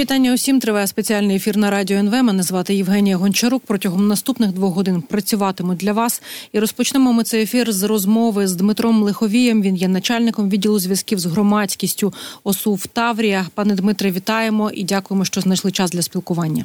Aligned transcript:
Вітання 0.00 0.34
усім 0.34 0.60
триває 0.60 0.86
спеціальний 0.86 1.36
ефір 1.36 1.56
на 1.56 1.70
радіо 1.70 1.98
НВ. 1.98 2.22
Мене 2.22 2.42
звати 2.42 2.74
Євгенія 2.74 3.16
Гончарук. 3.16 3.62
Протягом 3.66 4.08
наступних 4.08 4.52
двох 4.52 4.74
годин 4.74 5.02
працюватиму 5.02 5.74
для 5.74 5.92
вас. 5.92 6.22
І 6.52 6.58
розпочнемо 6.58 7.12
ми 7.12 7.24
цей 7.24 7.42
ефір 7.42 7.72
з 7.72 7.82
розмови 7.82 8.48
з 8.48 8.54
Дмитром 8.54 9.02
Лиховієм. 9.02 9.62
Він 9.62 9.76
є 9.76 9.88
начальником 9.88 10.50
відділу 10.50 10.78
зв'язків 10.78 11.18
з 11.18 11.26
громадськістю 11.26 12.14
ОСУ 12.44 12.74
в 12.74 12.86
Таврія. 12.86 13.46
Пане 13.54 13.74
Дмитре, 13.74 14.10
вітаємо 14.10 14.70
і 14.70 14.84
дякуємо, 14.84 15.24
що 15.24 15.40
знайшли 15.40 15.70
час 15.70 15.90
для 15.90 16.02
спілкування. 16.02 16.64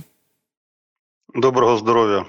Доброго 1.36 1.78
здоров'я. 1.78 2.26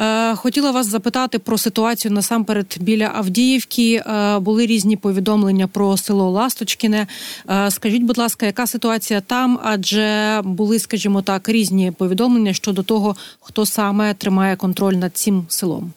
Е, 0.00 0.34
хотіла 0.34 0.70
вас 0.70 0.86
запитати 0.86 1.38
про 1.38 1.58
ситуацію 1.58 2.12
насамперед 2.12 2.76
біля 2.80 3.10
Авдіївки. 3.14 4.02
Е, 4.06 4.38
були 4.38 4.66
різні 4.66 4.96
повідомлення 4.96 5.66
про 5.66 5.96
село 5.96 6.30
Ласточкіне. 6.30 7.06
Е, 7.50 7.70
скажіть, 7.70 8.02
будь 8.02 8.18
ласка, 8.18 8.46
яка 8.46 8.66
ситуація 8.66 9.20
там? 9.20 9.60
Адже 9.62 10.40
були, 10.44 10.78
скажімо 10.78 11.22
так, 11.22 11.48
різні 11.48 11.90
повідомлення 11.90 12.52
щодо 12.52 12.82
того, 12.82 13.16
хто 13.40 13.66
саме 13.66 14.14
тримає 14.14 14.56
контроль 14.56 14.94
над 14.94 15.16
цим 15.16 15.46
селом. 15.48 15.92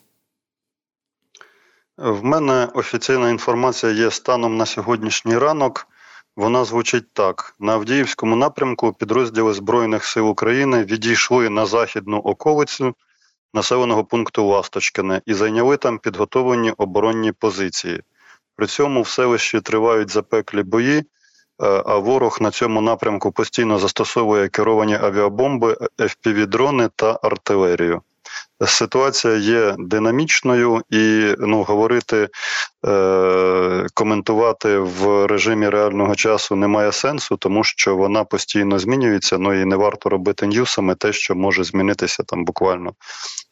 В 1.98 2.23
мене 2.23 2.68
офіційна 2.73 3.29
інформація 3.29 3.91
є 3.91 4.12
станом 4.12 4.57
на 4.57 4.66
сьогоднішній 4.66 5.38
ранок. 5.38 5.88
Вона 6.39 6.66
звучить 6.66 7.13
так: 7.13 7.55
на 7.59 7.73
Авдіївському 7.73 8.35
напрямку 8.35 8.93
підрозділи 8.93 9.53
Збройних 9.53 10.05
сил 10.05 10.29
України 10.29 10.84
відійшли 10.84 11.49
на 11.49 11.65
західну 11.65 12.17
околицю 12.17 12.95
населеного 13.53 14.05
пункту 14.05 14.45
Ласточкине 14.48 15.21
і 15.25 15.34
зайняли 15.34 15.77
там 15.77 15.98
підготовлені 15.98 16.71
оборонні 16.71 17.31
позиції. 17.31 18.02
При 18.55 18.67
цьому 18.67 19.02
в 19.02 19.07
селищі 19.07 19.62
тривають 19.62 20.09
запеклі 20.09 20.63
бої, 20.63 20.98
е, 20.98 21.03
а 21.85 21.98
ворог 21.98 22.38
на 22.41 22.51
цьому 22.51 22.81
напрямку 22.81 23.31
постійно 23.31 23.79
застосовує 23.79 24.49
керовані 24.49 24.95
авіабомби, 24.95 25.77
FPV-дрони 25.98 26.90
та 26.95 27.20
артилерію. 27.23 28.01
Ситуація 28.67 29.35
є 29.35 29.76
динамічною 29.79 30.81
і 30.90 31.34
ну 31.40 31.63
говорити, 31.63 32.29
е, 32.87 33.87
коментувати 33.93 34.77
в 34.77 35.27
режимі 35.27 35.70
реального 35.70 36.15
часу 36.15 36.55
немає 36.55 36.91
сенсу, 36.91 37.37
тому 37.37 37.63
що 37.63 37.95
вона 37.95 38.23
постійно 38.23 38.79
змінюється. 38.79 39.37
Ну 39.37 39.62
і 39.62 39.65
не 39.65 39.76
варто 39.76 40.09
робити 40.09 40.48
ньюсами 40.48 40.95
те, 40.95 41.13
що 41.13 41.35
може 41.35 41.63
змінитися 41.63 42.23
там 42.23 42.45
буквально 42.45 42.93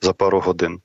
за 0.01 0.13
пару 0.13 0.39
годин. 0.39 0.79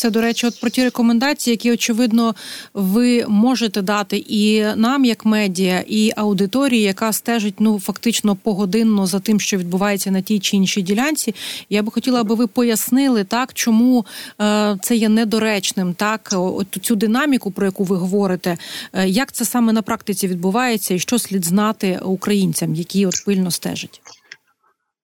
Це 0.00 0.10
до 0.10 0.20
речі, 0.20 0.46
от 0.46 0.60
про 0.60 0.70
ті 0.70 0.84
рекомендації, 0.84 1.52
які 1.52 1.72
очевидно 1.72 2.34
ви 2.74 3.24
можете 3.28 3.82
дати 3.82 4.24
і 4.28 4.64
нам, 4.76 5.04
як 5.04 5.24
медіа, 5.24 5.84
і 5.88 6.12
аудиторії, 6.16 6.82
яка 6.82 7.12
стежить 7.12 7.54
ну 7.58 7.80
фактично 7.80 8.36
погодинно 8.36 9.06
за 9.06 9.20
тим, 9.20 9.40
що 9.40 9.56
відбувається 9.56 10.10
на 10.10 10.20
тій 10.20 10.38
чи 10.38 10.56
іншій 10.56 10.82
ділянці. 10.82 11.34
Я 11.70 11.82
би 11.82 11.92
хотіла, 11.92 12.20
аби 12.20 12.34
ви 12.34 12.46
пояснили 12.46 13.24
так, 13.24 13.54
чому 13.54 14.06
е, 14.40 14.78
це 14.82 14.96
є 14.96 15.08
недоречним, 15.08 15.94
так 15.94 16.28
от 16.32 16.66
цю 16.82 16.96
динаміку, 16.96 17.50
про 17.50 17.66
яку 17.66 17.84
ви 17.84 17.96
говорите, 17.96 18.56
е, 18.92 19.08
як 19.08 19.32
це 19.32 19.44
саме 19.44 19.72
на 19.72 19.82
практиці 19.82 20.28
відбувається, 20.28 20.94
і 20.94 20.98
що 20.98 21.18
слід 21.18 21.44
знати 21.44 22.00
українцям, 22.04 22.74
які 22.74 23.06
от 23.06 23.24
пильно 23.24 23.50
стежать. 23.50 24.00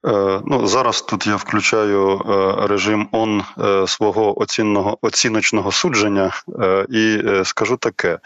Е, 0.07 0.41
ну, 0.45 0.67
Зараз 0.67 1.03
тут 1.03 1.27
я 1.27 1.37
включаю 1.37 2.21
е, 2.21 2.67
режим 2.67 3.09
он 3.13 3.43
е, 3.59 3.87
свого 3.87 4.41
оцінного 4.41 4.99
оціночного 5.03 5.73
судження. 5.73 6.33
І 6.89 7.23
скажу 7.45 7.77
таке: 7.77 8.19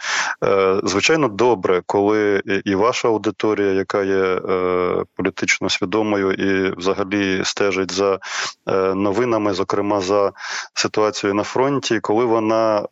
звичайно, 0.83 1.27
добре, 1.27 1.81
коли 1.85 2.41
і 2.65 2.75
ваша 2.75 3.07
аудиторія, 3.07 3.71
яка 3.71 4.03
є 4.03 4.39
політично 5.15 5.69
свідомою 5.69 6.31
і 6.31 6.75
взагалі 6.77 7.41
стежить 7.45 7.91
за 7.91 8.19
новинами, 8.95 9.53
зокрема 9.53 10.01
за 10.01 10.31
ситуацією 10.73 11.35
на 11.35 11.43
фронті, 11.43 11.99
коли 11.99 12.25
вона 12.25 12.85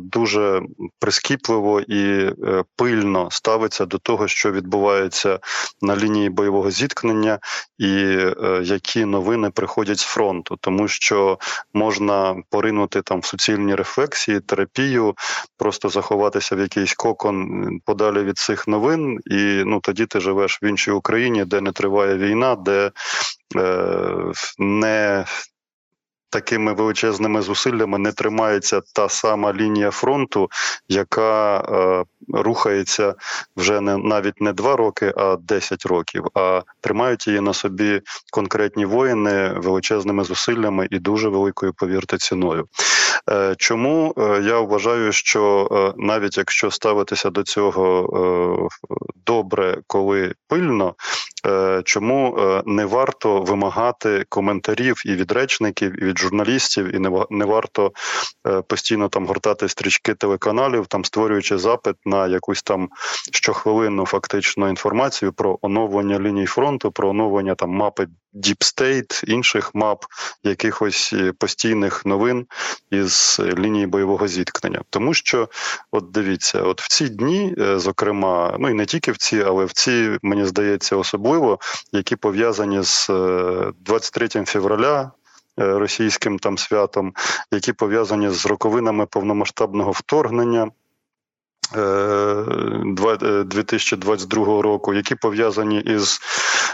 дуже 0.00 0.62
прискіпливо 0.98 1.80
і 1.80 2.30
пильно 2.76 3.28
ставиться 3.30 3.86
до 3.86 3.98
того, 3.98 4.28
що 4.28 4.52
відбувається 4.52 5.38
на 5.82 5.96
лінії 5.96 6.30
бойового 6.30 6.70
зіткнення 6.70 7.38
і 7.78 8.16
які 8.62 9.04
новини 9.04 9.50
приходять 9.50 9.98
з 9.98 10.04
фронту, 10.04 10.58
тому 10.60 10.88
що 10.88 11.38
можна 11.74 12.36
поринути 12.50 13.02
там 13.02 13.20
в 13.20 13.24
суцільні 13.24 13.74
рефлексії, 13.74 14.40
терапію, 14.40 15.14
просто 15.58 15.88
заховатися 15.88 16.56
в 16.56 16.60
якийсь 16.60 16.94
кокон 16.94 17.68
подалі 17.84 18.22
від 18.22 18.38
цих 18.38 18.68
новин, 18.68 19.18
і 19.26 19.62
ну 19.66 19.80
тоді 19.80 20.06
ти 20.06 20.20
живеш 20.20 20.62
в 20.62 20.64
іншій 20.64 20.90
Україні, 20.90 21.44
де 21.44 21.60
не 21.60 21.72
триває 21.72 22.16
війна, 22.16 22.54
де 22.54 22.90
е, 23.56 24.32
не 24.58 25.24
такими 26.32 26.72
величезними 26.72 27.42
зусиллями 27.42 27.98
не 27.98 28.12
тримається 28.12 28.80
та 28.94 29.08
сама 29.08 29.52
лінія 29.52 29.90
фронту, 29.90 30.48
яка 30.88 31.58
е, 31.58 32.04
рухається 32.32 33.14
вже 33.56 33.80
не 33.80 33.96
навіть 33.96 34.40
не 34.40 34.52
два 34.52 34.76
роки, 34.76 35.12
а 35.16 35.36
10 35.36 35.86
років. 35.86 36.24
А 36.34 36.62
тримають 36.80 37.26
її 37.26 37.40
на 37.40 37.54
собі 37.54 38.00
конкретні 38.32 38.84
воїни 38.84 39.52
величезними 39.56 40.24
зусиллями 40.24 40.88
і 40.90 40.98
дуже 40.98 41.28
великою, 41.28 41.72
повірте, 41.72 42.18
ціною. 42.18 42.68
Е, 43.30 43.54
чому 43.58 44.14
е, 44.18 44.42
я 44.44 44.60
вважаю, 44.60 45.12
що 45.12 45.68
е, 45.72 45.94
навіть 45.96 46.38
якщо 46.38 46.70
ставитися 46.70 47.30
до 47.30 47.42
цього 47.42 48.68
добре, 49.26 49.78
коли 49.86 50.34
пильно, 50.48 50.94
чому 51.84 52.38
не 52.66 52.86
варто 52.86 53.40
вимагати 53.40 54.24
коментарів 54.28 55.02
і 55.06 55.14
від 55.14 55.32
речників, 55.32 56.02
і 56.02 56.04
від 56.04 56.18
журналістів, 56.18 56.94
і 56.94 56.98
не 57.30 57.44
варто 57.44 57.92
постійно 58.68 59.08
там 59.08 59.26
гортати 59.26 59.68
стрічки 59.68 60.14
телеканалів, 60.14 60.86
там 60.86 61.04
створюючи 61.04 61.58
запит 61.58 61.96
на 62.04 62.26
якусь 62.26 62.62
там 62.62 62.88
щохвилинну 63.32 64.06
фактично 64.06 64.68
інформацію 64.68 65.32
про 65.32 65.58
оновлення 65.62 66.20
ліній 66.20 66.46
фронту, 66.46 66.90
про 66.90 67.08
оновлення 67.08 67.54
там 67.54 67.70
мапи 67.70 68.06
State, 68.34 69.24
інших 69.30 69.74
мап, 69.74 70.04
якихось 70.42 71.14
постійних 71.38 72.06
новин 72.06 72.46
із 72.90 73.40
лінії 73.40 73.86
бойового 73.86 74.28
зіткнення, 74.28 74.80
тому 74.90 75.14
що, 75.14 75.48
от 75.90 76.10
дивіться, 76.10 76.62
от 76.62 76.82
в 76.82 76.88
ці 76.88 77.08
дні, 77.08 77.54
е, 77.58 77.78
зокрема, 77.78 78.56
ну 78.58 78.70
і 78.70 78.74
не 78.74 78.86
тільки 78.86 79.12
в 79.12 79.16
ці, 79.16 79.42
але 79.42 79.64
в 79.64 79.72
ці 79.72 80.18
мені 80.22 80.44
здається 80.44 80.96
особливо, 80.96 81.58
які 81.92 82.16
пов'язані 82.16 82.82
з 82.82 83.08
23 83.84 84.28
е, 84.36 84.44
февраля. 84.44 85.10
Е, 85.60 85.78
російським 85.78 86.38
там 86.38 86.58
святом, 86.58 87.12
які 87.52 87.72
пов'язані 87.72 88.30
з 88.30 88.46
роковинами 88.46 89.06
повномасштабного 89.06 89.90
вторгнення, 89.90 90.70
2022 91.74 94.58
е, 94.58 94.62
року, 94.62 94.94
які 94.94 95.14
пов'язані 95.14 95.80
із 95.80 96.20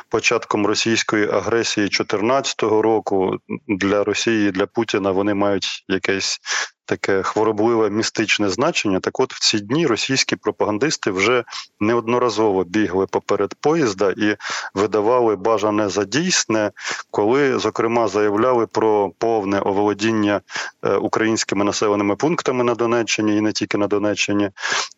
початком 0.09 0.67
російської 0.67 1.29
агресії 1.29 1.87
2014 1.87 2.63
року 2.63 3.37
для 3.69 4.05
Росії 4.05 4.51
для 4.51 4.67
Путіна 4.67 5.11
вони 5.11 5.35
мають 5.35 5.85
якесь 5.89 6.41
таке 6.89 7.23
хворобливе 7.23 7.91
містичне 7.91 8.49
значення. 8.49 9.01
Так, 9.01 9.21
от 9.21 9.35
в 9.35 9.41
ці 9.41 9.61
дні 9.61 9.87
російські 9.87 10.37
пропагандисти 10.37 11.11
вже 11.11 11.45
неодноразово 11.81 12.65
бігли 12.65 13.07
поперед 13.07 13.55
поїзда 13.61 14.15
і 14.17 14.37
видавали 14.75 15.37
бажане 15.37 15.89
за 15.89 16.05
дійсне, 16.05 16.71
коли 17.11 17.59
зокрема 17.59 18.09
заявляли 18.09 18.67
про 18.67 19.11
повне 19.19 19.61
оволодіння 19.61 20.41
е, 20.83 20.95
українськими 20.95 21.65
населеними 21.65 22.17
пунктами 22.17 22.65
на 22.65 22.75
Донеччині 22.75 23.37
і 23.37 23.41
не 23.41 23.53
тільки 23.53 23.79
на 23.79 23.87
Донеччині. 23.87 24.51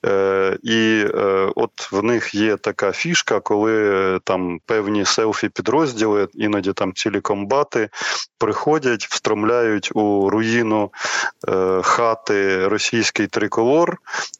Е, 0.06 0.59
і 0.62 1.05
е, 1.15 1.53
от 1.56 1.93
в 1.93 2.03
них 2.03 2.34
є 2.34 2.56
така 2.56 2.93
фішка, 2.93 3.41
коли 3.41 4.19
там 4.25 4.59
певні 4.67 5.05
селфі 5.05 5.49
підрозділи, 5.49 6.29
іноді 6.34 6.73
там 6.73 6.93
цілі 6.93 7.20
комбати 7.20 7.88
приходять, 8.38 9.05
встромляють 9.05 9.91
у 9.94 10.31
руїну 10.31 10.91
хати 11.82 12.69
російський 12.69 13.27
триколор 13.27 13.99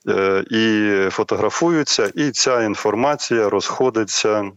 е, 0.09 0.45
і 0.51 0.95
фотографуються, 1.11 2.13
і 2.15 2.31
ця 2.31 2.63
інформація 2.63 3.49
розходиться. 3.49 4.51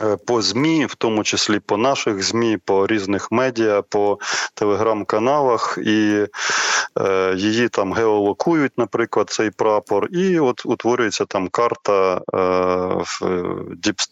Е, 0.00 0.16
по 0.26 0.42
ЗМІ, 0.42 0.86
в 0.86 0.94
тому 0.94 1.24
числі 1.24 1.60
по 1.60 1.76
наших 1.76 2.22
ЗМІ, 2.22 2.58
по 2.64 2.86
різних 2.86 3.32
медіа, 3.32 3.82
по 3.82 4.18
телеграм-каналах, 4.54 5.78
і 5.84 6.26
е, 7.00 7.34
її 7.36 7.68
там 7.68 7.92
геолокують, 7.92 8.72
наприклад, 8.78 9.30
цей 9.30 9.50
прапор, 9.50 10.08
і 10.12 10.38
от 10.38 10.66
утворюється 10.66 11.24
там 11.24 11.48
карта 11.48 12.20
е, 12.34 12.38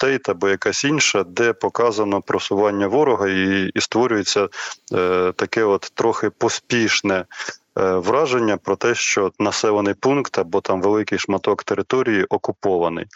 State 0.00 0.30
або 0.30 0.48
якась 0.48 0.84
інша, 0.84 1.24
де 1.24 1.52
показано 1.52 2.22
просування 2.22 2.86
ворога, 2.86 3.28
і 3.28 3.70
і 3.74 3.80
створюється 3.80 4.48
е, 4.92 5.32
таке 5.36 5.64
от 5.64 5.92
трохи 5.94 6.30
поспішне 6.30 7.24
враження 7.80 8.56
про 8.56 8.76
те, 8.76 8.94
що 8.94 9.32
населений 9.38 9.94
пункт 9.94 10.38
або 10.38 10.60
там 10.60 10.82
великий 10.82 11.18
шматок 11.18 11.64
території 11.64 12.24
окупований. 12.24 13.06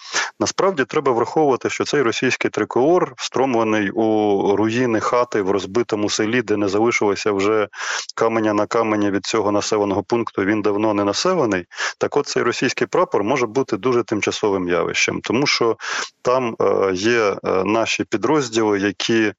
Насправді 0.40 0.84
треба 0.84 1.12
враховувати, 1.12 1.70
що 1.70 1.84
цей 1.84 2.02
російський 2.02 2.50
триколор 2.50 3.14
встромлений 3.16 3.90
у 3.90 4.56
руїни 4.56 5.00
хати 5.00 5.42
в 5.42 5.50
розбитому 5.50 6.10
селі, 6.10 6.42
де 6.42 6.56
не 6.56 6.68
залишилося 6.68 7.32
вже 7.32 7.68
каменя 8.14 8.54
на 8.54 8.66
камені 8.66 9.10
від 9.10 9.26
цього 9.26 9.52
населеного 9.52 10.02
пункту. 10.02 10.44
Він 10.44 10.62
давно 10.62 10.94
не 10.94 11.04
населений. 11.04 11.64
Так, 11.98 12.16
от 12.16 12.26
цей 12.26 12.42
російський 12.42 12.86
прапор 12.86 13.24
може 13.24 13.46
бути 13.46 13.76
дуже 13.76 14.02
тимчасовим 14.02 14.68
явищем, 14.68 15.20
тому 15.20 15.46
що 15.46 15.76
там 16.22 16.56
е, 16.60 16.92
є 16.94 17.20
е, 17.20 17.36
наші 17.64 18.04
підрозділи, 18.04 18.78
які 18.78 19.24
Е, 19.24 19.34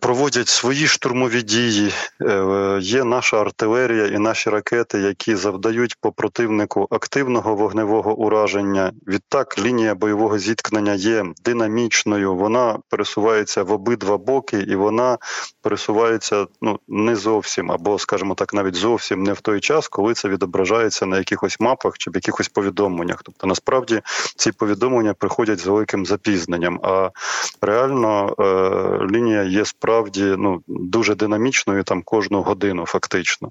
проводять 0.00 0.48
свої 0.48 0.86
штурмові 0.86 1.42
дії. 1.42 1.92
Е, 2.22 2.78
є 2.80 3.04
наша 3.04 3.40
артилерія 3.40 4.06
і 4.06 4.18
наші 4.18 4.50
ракети, 4.50 4.98
які 4.98 5.36
завдають 5.36 5.96
по 6.00 6.12
противнику 6.12 6.88
активного 6.90 7.54
вогневого 7.54 8.14
ураження. 8.14 8.92
Відтак 9.06 9.58
лінія 9.58 9.94
бойового 9.94 10.38
зіткнення 10.38 10.94
є 10.94 11.24
динамічною. 11.44 12.34
Вона 12.34 12.78
пересувається 12.88 13.62
в 13.62 13.72
обидва 13.72 14.18
боки, 14.18 14.58
і 14.58 14.76
вона 14.76 15.18
пересувається 15.62 16.46
ну 16.62 16.78
не 16.88 17.16
зовсім, 17.16 17.70
або, 17.72 17.98
скажімо 17.98 18.34
так, 18.34 18.54
навіть 18.54 18.74
зовсім 18.74 19.22
не 19.22 19.32
в 19.32 19.40
той 19.40 19.60
час, 19.60 19.88
коли 19.88 20.14
це 20.14 20.28
відображається 20.28 21.06
на 21.06 21.18
якихось 21.18 21.60
мапах 21.60 21.98
чи 21.98 22.10
в 22.10 22.14
якихось 22.14 22.48
повідомленнях. 22.48 23.22
Тобто, 23.22 23.46
насправді 23.46 24.00
ці 24.36 24.52
повідомлення 24.52 25.14
приходять 25.14 25.60
з 25.60 25.66
великим 25.66 26.06
запізненням. 26.06 26.80
А 26.82 27.10
реально 27.62 28.34
е, 28.38 29.06
лінія 29.14 29.47
є 29.48 29.64
справді 29.64 30.34
ну 30.38 30.62
дуже 30.66 31.14
динамічною 31.14 31.82
там 31.82 32.02
кожну 32.02 32.42
годину, 32.42 32.86
фактично. 32.86 33.50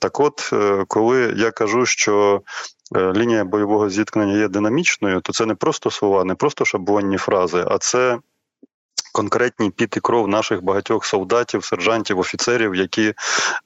Так, 0.00 0.20
от 0.20 0.50
е, 0.52 0.84
коли 0.88 1.34
я 1.36 1.50
кажу, 1.50 1.86
що 1.86 2.42
е, 2.96 3.12
лінія 3.12 3.44
бойового 3.44 3.90
зіткнення 3.90 4.36
є 4.36 4.48
динамічною, 4.48 5.20
то 5.20 5.32
це 5.32 5.46
не 5.46 5.54
просто 5.54 5.90
слова, 5.90 6.24
не 6.24 6.34
просто 6.34 6.64
шаблонні 6.64 7.16
фрази, 7.16 7.64
а 7.68 7.78
це 7.78 8.18
конкретні 9.12 9.70
піт 9.70 9.96
і 9.96 10.00
кров 10.00 10.28
наших 10.28 10.62
багатьох 10.62 11.04
солдатів, 11.04 11.64
сержантів, 11.64 12.18
офіцерів, 12.18 12.74
які 12.74 13.14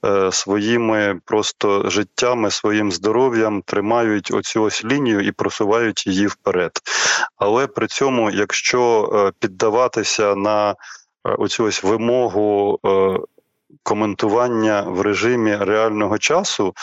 е, 0.07 0.33
своїми 0.33 1.21
просто 1.25 1.91
життями, 1.91 2.51
своїм 2.51 2.93
здоров'ям 2.93 3.63
тримають 3.63 4.31
оцю 4.35 4.63
ось 4.63 4.85
лінію 4.85 5.21
і 5.21 5.33
просувають 5.33 6.07
її 6.07 6.27
вперед. 6.27 6.73
Але 7.37 7.67
при 7.67 7.87
цьому, 7.87 8.31
якщо 8.31 9.11
е, 9.13 9.33
піддаватися 9.41 10.35
на 10.35 10.75
оцю 11.35 11.65
ось 11.65 11.83
вимогу. 11.83 12.79
Е, 12.87 13.19
коментування 13.83 14.83
в 14.83 15.01
режимі 15.01 15.57
реального 15.57 16.19
часу, 16.19 16.75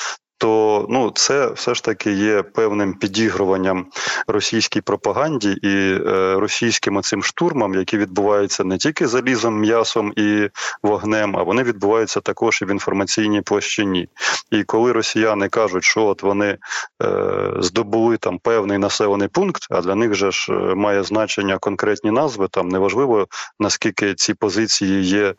то 0.43 0.85
ну 0.89 1.11
це 1.15 1.47
все 1.47 1.75
ж 1.75 1.83
таки 1.83 2.11
є 2.11 2.43
певним 2.43 2.93
підігруванням 2.93 3.85
російській 4.27 4.81
пропаганді 4.81 5.51
і 5.51 5.67
е, 5.67 6.35
російським 6.39 6.97
оцим 6.97 7.23
штурмам, 7.23 7.73
які 7.73 7.97
відбуваються 7.97 8.63
не 8.63 8.77
тільки 8.77 9.07
залізом, 9.07 9.59
м'ясом 9.59 10.13
і 10.15 10.49
вогнем, 10.83 11.37
а 11.37 11.43
вони 11.43 11.63
відбуваються 11.63 12.19
також 12.19 12.61
і 12.61 12.65
в 12.65 12.71
інформаційній 12.71 13.41
площині. 13.41 14.07
І 14.51 14.63
коли 14.63 14.91
росіяни 14.91 15.49
кажуть, 15.49 15.83
що 15.83 16.05
от 16.05 16.23
вони 16.23 16.57
е, 17.03 17.51
здобули 17.59 18.17
там 18.17 18.39
певний 18.39 18.77
населений 18.77 19.27
пункт, 19.27 19.67
а 19.69 19.81
для 19.81 19.95
них 19.95 20.15
же 20.15 20.31
ж 20.31 20.53
е, 20.53 20.75
має 20.75 21.03
значення 21.03 21.57
конкретні 21.57 22.11
назви, 22.11 22.47
там 22.51 22.69
неважливо 22.69 23.27
наскільки 23.59 24.15
ці 24.15 24.33
позиції 24.33 25.03
є 25.03 25.33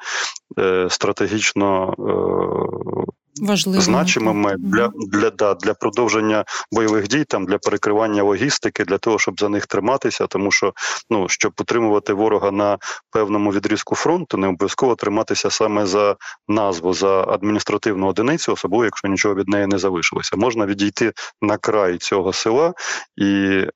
стратегічно. 0.89 1.95
Важливо. 3.41 3.81
значимими 3.81 4.55
для 4.59 4.91
для 5.13 5.31
да, 5.31 5.55
для 5.55 5.75
продовження 5.75 6.45
бойових 6.73 7.09
дій, 7.09 7.25
там 7.25 7.47
для 7.47 7.59
перекривання 7.59 8.23
логістики, 8.23 8.85
для 8.85 8.99
того, 8.99 9.19
щоб 9.19 9.41
за 9.41 9.49
них 9.49 9.67
триматися, 9.67 10.27
тому 10.27 10.53
що 10.53 10.73
ну 11.11 11.29
щоб 11.29 11.53
утримувати 11.61 12.13
ворога 12.13 12.51
на 12.51 12.79
певному 13.11 13.51
відрізку 13.51 13.95
фронту, 13.95 14.39
не 14.39 14.47
обов'язково 14.47 14.95
триматися 14.95 15.51
саме 15.51 15.87
за 15.87 16.17
назву 16.49 16.95
за 16.95 17.25
адміністративну 17.25 18.07
одиницю, 18.07 18.53
особливо 18.53 18.85
якщо 18.85 19.09
нічого 19.09 19.35
від 19.35 19.49
неї 19.49 19.67
не 19.67 19.79
залишилося. 19.79 20.37
Можна 20.37 20.67
відійти 20.67 21.13
на 21.43 21.57
край 21.57 21.99
цього 21.99 22.33
села, 22.33 22.75
і 23.17 23.27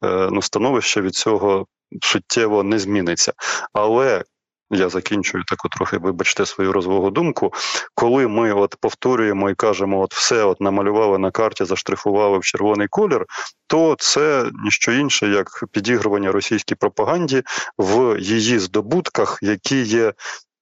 е, 0.04 0.28
ну 0.32 0.42
становище 0.42 1.00
від 1.00 1.14
цього 1.14 1.66
суттєво 2.02 2.62
не 2.62 2.78
зміниться, 2.78 3.32
але 3.72 4.24
я 4.70 4.88
закінчую 4.88 5.44
таку 5.44 5.68
трохи, 5.68 5.98
вибачте, 5.98 6.46
свою 6.46 6.72
розвогу 6.72 7.10
думку. 7.10 7.52
Коли 7.94 8.28
ми 8.28 8.52
от 8.52 8.76
повторюємо 8.80 9.50
і 9.50 9.54
кажемо, 9.54 10.00
от 10.00 10.14
все 10.14 10.44
от 10.44 10.60
намалювали 10.60 11.18
на 11.18 11.30
карті, 11.30 11.64
заштрихували 11.64 12.38
в 12.38 12.44
червоний 12.44 12.88
колір, 12.88 13.26
то 13.66 13.96
це 13.98 14.50
ніщо 14.64 14.92
інше, 14.92 15.28
як 15.28 15.64
підігрування 15.72 16.32
російській 16.32 16.74
пропаганді 16.74 17.42
в 17.78 18.18
її 18.20 18.58
здобутках, 18.58 19.38
які 19.42 19.82
є 19.82 20.12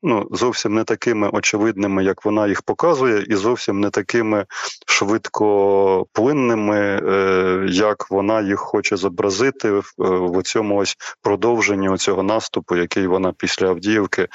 ну 0.06 0.28
зовсім 0.30 0.74
не 0.74 0.84
такими 0.84 1.28
очевидними, 1.28 2.04
як 2.04 2.24
вона 2.24 2.46
їх 2.46 2.62
показує, 2.62 3.24
і 3.28 3.34
зовсім 3.34 3.80
не 3.80 3.90
такими 3.90 4.44
швидкоплинними, 4.86 6.78
е, 6.78 7.66
як 7.68 8.10
вона 8.10 8.40
їх 8.40 8.60
хоче 8.60 8.96
зобразити 8.96 9.70
в, 9.70 9.92
е, 10.38 10.42
цьому 10.42 10.76
ось 10.76 10.96
продовженні 11.22 11.96
цього 11.96 12.22
наступу, 12.22 12.76
який 12.76 13.06
вона 13.06 13.32
після 13.32 13.66
Авдіївки 13.66 14.28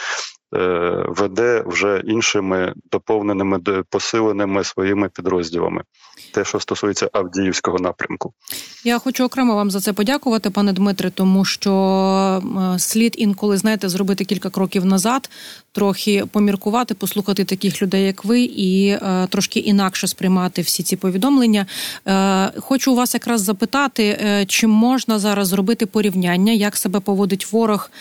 веде 1.07 1.63
вже 1.65 2.03
іншими 2.05 2.73
доповненими 2.91 3.59
посиленими 3.89 4.63
своїми 4.63 5.09
підрозділами. 5.09 5.83
Те, 6.33 6.45
що 6.45 6.59
стосується 6.59 7.09
Авдіївського 7.13 7.79
напрямку, 7.79 8.33
я 8.83 8.99
хочу 8.99 9.23
окремо 9.23 9.55
вам 9.55 9.71
за 9.71 9.79
це 9.79 9.93
подякувати, 9.93 10.49
пане 10.49 10.73
Дмитре, 10.73 11.09
тому 11.09 11.45
що 11.45 11.73
е, 12.75 12.79
слід 12.79 13.15
інколи 13.17 13.57
знаєте 13.57 13.89
зробити 13.89 14.25
кілька 14.25 14.49
кроків 14.49 14.85
назад, 14.85 15.29
трохи 15.71 16.25
поміркувати, 16.31 16.93
послухати 16.93 17.45
таких 17.45 17.81
людей, 17.81 18.05
як 18.05 18.25
ви, 18.25 18.41
і 18.41 18.87
е, 18.87 19.27
трошки 19.29 19.59
інакше 19.59 20.07
сприймати 20.07 20.61
всі 20.61 20.83
ці 20.83 20.95
повідомлення. 20.95 21.65
Хочу 22.59 22.91
у 22.91 22.95
вас 22.95 23.13
якраз 23.13 23.41
запитати, 23.41 24.19
чи 24.47 24.67
можна 24.67 25.19
зараз 25.19 25.47
зробити 25.47 25.85
порівняння, 25.85 26.53
як 26.53 26.77
себе 26.77 26.99
поводить 26.99 27.51
ворог 27.51 27.91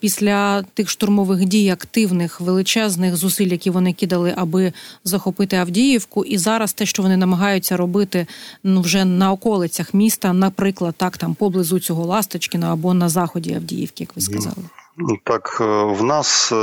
після 0.00 0.62
тих 0.62 0.90
штурмових 0.90 1.44
дій 1.44 1.64
активних 1.76 2.40
величезних 2.40 3.16
зусиль, 3.16 3.46
які 3.46 3.70
вони 3.70 3.92
кидали, 3.92 4.34
аби 4.36 4.72
захопити 5.04 5.56
Авдіївку, 5.56 6.24
і 6.24 6.38
зараз 6.38 6.72
те, 6.72 6.86
що 6.86 7.02
вони 7.02 7.16
намагаються 7.16 7.76
робити 7.76 8.26
ну 8.64 8.80
вже 8.80 9.04
на 9.04 9.32
околицях 9.32 9.94
міста, 9.94 10.32
наприклад, 10.32 10.94
так 10.98 11.16
там 11.16 11.34
поблизу 11.34 11.80
цього 11.80 12.06
Ласточкіна 12.06 12.72
або 12.72 12.94
на 12.94 13.08
заході 13.08 13.54
Авдіївки, 13.54 14.02
як 14.04 14.16
ви 14.16 14.22
сказали. 14.22 14.62
Ну, 14.98 15.18
так, 15.24 15.58
е, 15.60 15.64
в 15.84 16.02
нас, 16.04 16.52
е, 16.52 16.56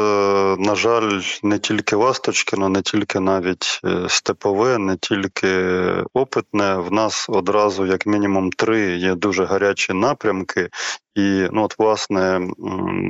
на 0.60 0.76
жаль, 0.76 1.22
не 1.44 1.60
тільки 1.60 1.96
Ласточкіно, 1.96 2.70
не 2.70 2.82
тільки 2.82 3.20
навіть 3.20 3.82
е, 3.86 4.06
степове, 4.10 4.78
не 4.78 4.98
тільки 4.98 5.48
опитне. 6.14 6.76
В 6.76 6.92
нас 6.92 7.26
одразу, 7.30 7.86
як 7.86 8.06
мінімум, 8.06 8.50
три 8.50 8.98
є 8.98 9.16
дуже 9.16 9.46
гарячі 9.46 9.94
напрямки, 9.94 10.70
і 11.16 11.48
ну 11.52 11.64
от 11.64 11.80
власне, 11.80 12.48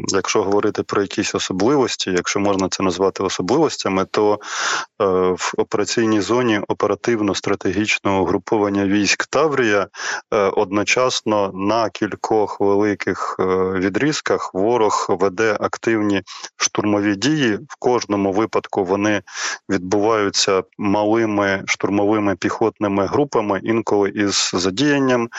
якщо 0.07 0.43
говорити 0.43 0.83
про 0.83 1.01
якісь 1.01 1.35
особливості, 1.35 2.11
якщо 2.11 2.39
можна 2.39 2.69
це 2.69 2.83
назвати 2.83 3.23
особливостями, 3.23 4.05
то 4.11 4.33
е, 4.33 5.05
в 5.37 5.51
операційній 5.57 6.21
зоні 6.21 6.61
оперативно-стратегічного 6.67 8.21
угруповання 8.21 8.85
військ 8.85 9.25
Таврія 9.25 9.87
е, 10.33 10.37
одночасно 10.37 11.51
на 11.53 11.89
кількох 11.89 12.59
великих 12.59 13.35
е, 13.39 13.43
відрізках 13.79 14.53
ворог 14.53 15.05
веде 15.09 15.57
активні 15.59 16.21
штурмові 16.57 17.15
дії. 17.15 17.55
В 17.55 17.75
кожному 17.79 18.31
випадку 18.31 18.83
вони 18.83 19.21
відбуваються 19.69 20.63
малими 20.77 21.63
штурмовими 21.65 22.35
піхотними 22.35 23.05
групами, 23.05 23.59
інколи 23.63 24.09
із 24.09 24.51
задіянням 24.53 25.29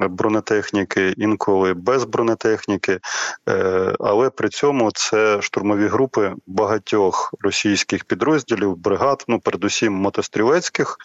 бронетехніки, 0.00 1.14
інколи 1.16 1.74
без 1.74 2.04
бронетехніки, 2.14 3.00
е, 3.48 3.94
але 4.00 4.30
при 4.30 4.48
цьому 4.48 4.90
це 4.94 5.42
штурмові 5.42 5.86
групи 5.86 6.32
багатьох 6.46 7.34
російських 7.40 8.04
підрозділів, 8.04 8.76
бригад, 8.76 9.24
ну 9.28 9.40
передусім 9.40 9.92
мотострілецьких. 9.92 10.96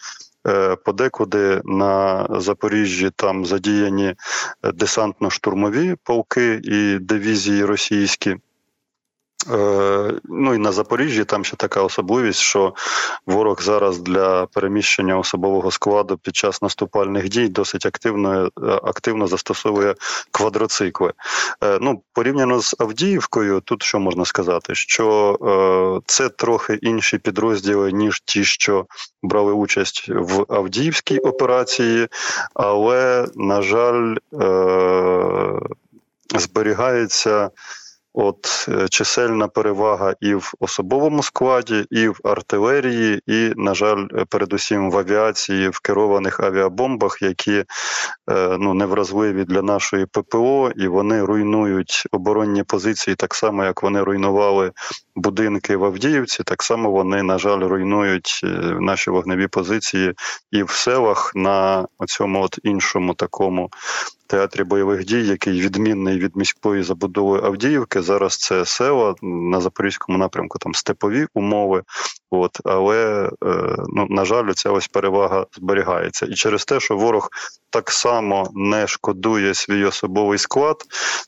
Е, 0.48 0.75
подекуди 0.75 1.62
на 1.66 2.28
Запоріжжі 2.30 3.12
там 3.16 3.46
задіяні 3.46 4.16
десантно-штурмові 4.63 5.98
полки 6.04 6.62
і 6.63 7.00
дивізії 7.00 7.66
російські. 7.66 8.38
Е, 9.48 10.13
ну 10.24 10.53
і 10.53 10.58
на 10.58 10.72
Запоріжжі 10.72 11.24
там 11.24 11.46
ще 11.46 11.55
така 11.55 11.81
особливість, 11.81 12.39
що 12.39 12.74
ворог 13.25 13.62
зараз 13.62 14.00
для 14.00 14.46
переміщення 14.46 15.17
особового 15.17 15.72
складу 15.72 16.17
під 16.17 16.36
час 16.36 16.62
наступальних 16.62 17.29
дій 17.29 17.48
досить 17.48 17.86
активно 17.86 18.46
е, 18.46 18.50
активно 18.84 19.27
застосовує 19.27 19.96
квадроцикли. 20.31 21.13
Е, 21.63 21.77
ну, 21.81 22.01
порівняно 22.13 22.62
з 22.62 22.75
Авдіївкою, 22.79 23.60
тут 23.60 23.84
що 23.84 24.00
можна 24.00 24.25
сказати, 24.25 24.75
що 24.75 26.00
це 26.05 26.29
трохи 26.29 26.79
інші 26.81 27.17
підрозділи, 27.17 27.91
ніж 27.91 28.22
ті, 28.25 28.43
що 28.43 28.86
брали 29.24 29.53
участь 29.53 30.10
в 30.10 30.46
Авдіївській 30.50 31.17
операції, 31.17 32.08
але, 32.53 33.27
на 33.36 33.62
жаль, 33.62 34.15
зберігається. 36.36 37.50
От 38.13 38.68
е, 38.70 38.88
чисельна 38.88 39.48
перевага 39.48 40.13
і 40.22 40.34
в 40.34 40.54
особовому 40.60 41.24
складі, 41.24 41.86
і 41.92 42.08
в 42.08 42.20
артилерії, 42.24 43.22
і, 43.28 43.54
на 43.56 43.74
жаль, 43.74 44.08
передусім 44.30 44.92
в 44.92 44.98
авіації, 44.98 45.70
в 45.70 45.80
керованих 45.80 46.39
авіабомбах, 46.39 47.22
які 47.22 47.58
е, 47.58 47.66
ну 48.60 48.74
невразливі 48.74 49.44
для 49.44 49.62
нашої 49.62 50.06
ППО, 50.06 50.72
і 50.75 50.88
вони 50.88 51.24
руйнують 51.24 52.04
оборонні 52.12 52.63
позиції 52.63 53.16
так 53.16 53.36
само, 53.36 53.63
як 53.63 53.84
вони 53.84 54.04
руйнували 54.04 54.72
будинки 55.19 55.75
в 55.75 55.85
Авдіївці. 55.85 56.43
Так 56.43 56.63
само 56.63 56.91
вони, 56.91 57.23
на 57.23 57.38
жаль, 57.38 57.59
руйнують 57.59 58.41
е, 58.43 58.47
наші 58.79 59.09
вогневі 59.09 59.47
позиції 59.47 60.13
і 60.51 60.63
в 60.63 60.69
селах 60.69 61.31
на 61.35 61.88
цьому 62.07 62.43
от 62.43 62.59
іншому 62.63 63.13
такому 63.13 63.69
театрі 64.27 64.63
бойових 64.63 65.05
дій, 65.05 65.27
який 65.27 65.61
відмінний 65.61 66.19
від 66.19 66.35
міської 66.35 66.83
забудови 66.83 67.41
Авдіївки. 67.43 68.01
Зараз 68.01 68.38
це 68.38 68.65
села 68.65 69.15
на 69.21 69.61
запорізькому 69.61 70.17
напрямку, 70.17 70.59
там 70.59 70.73
степові 70.73 71.27
умови. 71.33 71.83
От, 72.31 72.59
але 72.63 73.29
е, 73.45 73.75
ну 73.88 74.07
на 74.09 74.25
жаль, 74.25 74.51
ця 74.51 74.71
ось 74.71 74.88
перевага 74.88 75.45
зберігається, 75.57 76.25
і 76.25 76.33
через 76.33 76.65
те, 76.65 76.79
що 76.79 76.98
ворог 76.98 77.29
так 77.69 77.91
само 77.91 78.50
не 78.53 78.88
шкодує 78.88 79.53
свій 79.53 79.86
особовий 79.86 80.38
склад. 80.38 80.75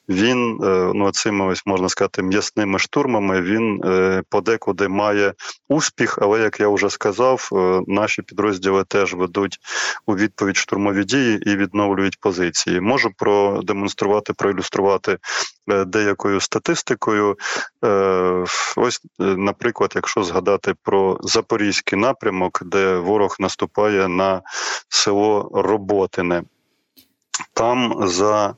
Він 0.10 0.60
е, 0.64 0.92
ну 0.96 1.12
цими 1.12 1.46
ось 1.46 1.66
можна 1.66 1.90
сказати 1.90 2.24
м'ясними 2.24 2.80
штурмами. 2.80 3.42
Він 3.42 3.82
е, 3.86 4.24
подекуди 4.30 4.88
має 4.88 5.34
успіх, 5.70 6.20
але 6.22 6.42
як 6.42 6.60
я 6.60 6.70
вже 6.70 6.90
сказав, 6.90 7.50
наші 7.88 8.22
підрозділи 8.22 8.84
теж 8.84 9.14
ведуть 9.14 9.58
у 10.06 10.16
відповідь 10.16 10.58
штурмові 10.58 11.04
дії 11.04 11.40
і 11.46 11.56
відновлюють 11.56 12.20
позиції. 12.20 12.82
Можу 12.82 13.10
продемонструвати, 13.18 14.34
проілюструвати 14.34 15.18
деякою 15.68 16.40
статистикою. 16.40 17.38
Ось, 18.76 19.02
наприклад, 19.20 19.92
якщо 19.96 20.24
згадати 20.24 20.74
про 20.84 20.91
про 20.92 21.18
запорізький 21.22 22.00
напрямок, 22.00 22.60
де 22.66 22.96
ворог 22.96 23.36
наступає 23.40 24.08
на 24.08 24.42
село 24.90 25.50
Роботине. 25.54 26.44
Там 27.54 28.08
за 28.08 28.56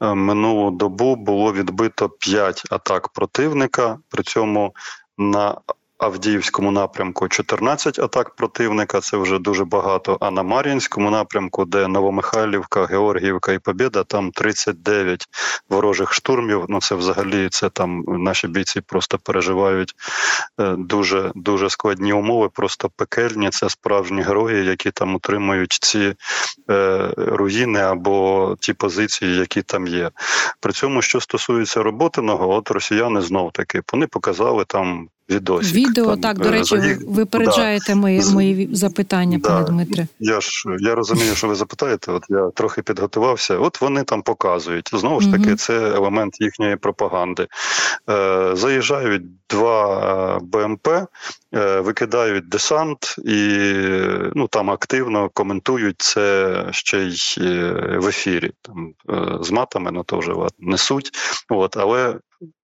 е, 0.00 0.14
минулу 0.14 0.70
добу 0.70 1.16
було 1.16 1.52
відбито 1.52 2.08
5 2.08 2.62
атак 2.70 3.08
противника. 3.08 3.98
При 4.08 4.22
цьому 4.22 4.74
на 5.18 5.56
Авдіївському 5.98 6.70
напрямку 6.70 7.28
14 7.28 7.98
атак 7.98 8.34
противника, 8.34 9.00
це 9.00 9.16
вже 9.16 9.38
дуже 9.38 9.64
багато. 9.64 10.18
А 10.20 10.30
на 10.30 10.42
Мар'їнському 10.42 11.10
напрямку, 11.10 11.64
де 11.64 11.88
Новомихайлівка, 11.88 12.86
Георгіївка 12.86 13.52
і 13.52 13.58
Побєда, 13.58 14.04
там 14.04 14.30
39 14.30 15.26
ворожих 15.68 16.12
штурмів. 16.12 16.64
Ну 16.68 16.80
це 16.80 16.94
взагалі 16.94 17.48
це 17.48 17.68
там 17.70 18.04
наші 18.08 18.48
бійці 18.48 18.80
просто 18.80 19.18
переживають 19.18 19.94
е, 20.60 20.74
дуже 20.78 21.32
дуже 21.34 21.70
складні 21.70 22.12
умови, 22.12 22.48
просто 22.48 22.90
пекельні. 22.96 23.50
Це 23.50 23.70
справжні 23.70 24.22
герої, 24.22 24.64
які 24.64 24.90
там 24.90 25.14
утримують 25.14 25.72
ці 25.72 26.14
е, 26.70 27.08
руїни 27.16 27.80
або 27.80 28.56
ті 28.60 28.72
позиції, 28.72 29.36
які 29.36 29.62
там 29.62 29.86
є. 29.86 30.10
При 30.60 30.72
цьому, 30.72 31.02
що 31.02 31.20
стосується 31.20 31.82
роботиного, 31.82 32.54
от 32.54 32.70
росіяни 32.70 33.20
знов 33.20 33.52
таки 33.52 33.82
вони 33.92 34.06
показали 34.06 34.64
там 34.64 35.08
відосик. 35.30 35.74
Відео, 35.74 36.06
там, 36.06 36.20
так, 36.20 36.38
до 36.38 36.48
е, 36.48 36.50
речі, 36.50 36.76
ви 36.76 36.98
випереджаєте 37.06 37.92
да. 37.92 37.94
мої 37.94 38.22
мої 38.32 38.68
запитання, 38.72 39.38
да. 39.42 39.48
пане 39.48 39.66
Дмитре. 39.66 40.06
Я 40.20 40.40
ж 40.40 40.64
я 40.78 40.94
розумію, 40.94 41.34
що 41.34 41.48
ви 41.48 41.54
запитаєте. 41.54 42.12
От 42.12 42.24
я 42.28 42.50
трохи 42.54 42.82
підготувався. 42.82 43.58
От 43.58 43.80
вони 43.80 44.02
там 44.02 44.22
показують. 44.22 44.90
Знову 44.92 45.20
ж 45.20 45.30
таки, 45.30 45.48
угу. 45.48 45.56
це 45.56 45.94
елемент 45.94 46.40
їхньої 46.40 46.76
пропаганди. 46.76 47.46
Е, 48.10 48.50
Заїжджають 48.56 49.22
два 49.50 50.36
е, 50.36 50.40
БМП, 50.42 50.88
е, 50.88 51.80
викидають 51.80 52.48
десант 52.48 53.16
і 53.24 53.58
ну 54.34 54.48
там 54.50 54.70
активно 54.70 55.30
коментують 55.34 56.02
це 56.02 56.54
ще 56.70 56.98
й 56.98 57.16
е, 57.38 57.72
в 57.98 58.06
ефірі. 58.06 58.52
Там 58.62 58.92
з 59.40 59.50
матами 59.50 59.90
на 59.90 60.02
то 60.02 60.18
вже 60.18 60.32
несуть. 60.58 61.10
От, 61.48 61.76
але 61.76 62.16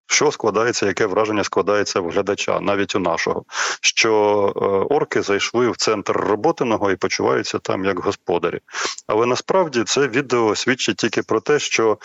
що 0.07 0.33
складається, 0.33 0.87
яке 0.87 1.07
враження 1.07 1.45
складається 1.45 2.01
в 2.01 2.11
глядача, 2.11 2.61
навіть 2.61 2.95
у 2.95 2.99
нашого, 2.99 3.45
що 3.81 4.13
е, 4.57 4.95
орки 4.95 5.23
зайшли 5.23 5.69
в 5.69 5.77
центр 5.77 6.13
роботиного 6.13 6.91
і 6.91 6.97
почуваються 6.97 7.59
там 7.59 7.85
як 7.85 7.99
господарі. 7.99 8.61
Але 9.07 9.27
насправді 9.27 9.85
це 9.85 10.09
відео 10.09 10.57
свідчить 10.57 10.97
тільки 10.97 11.23
про 11.23 11.41
те, 11.41 11.59
що 11.59 11.99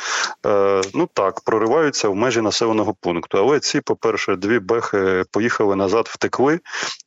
е, 0.46 0.82
ну 0.94 1.10
так 1.13 1.42
прориваються 1.42 2.10
в 2.10 2.16
межі 2.16 2.42
населеного 2.42 2.94
пункту. 2.94 3.38
Але 3.38 3.60
ці, 3.60 3.82
по-перше, 3.82 4.36
дві 4.36 4.60
бехи 4.60 5.24
поїхали 5.32 5.75
назад, 5.75 6.08
втекли. 6.10 6.60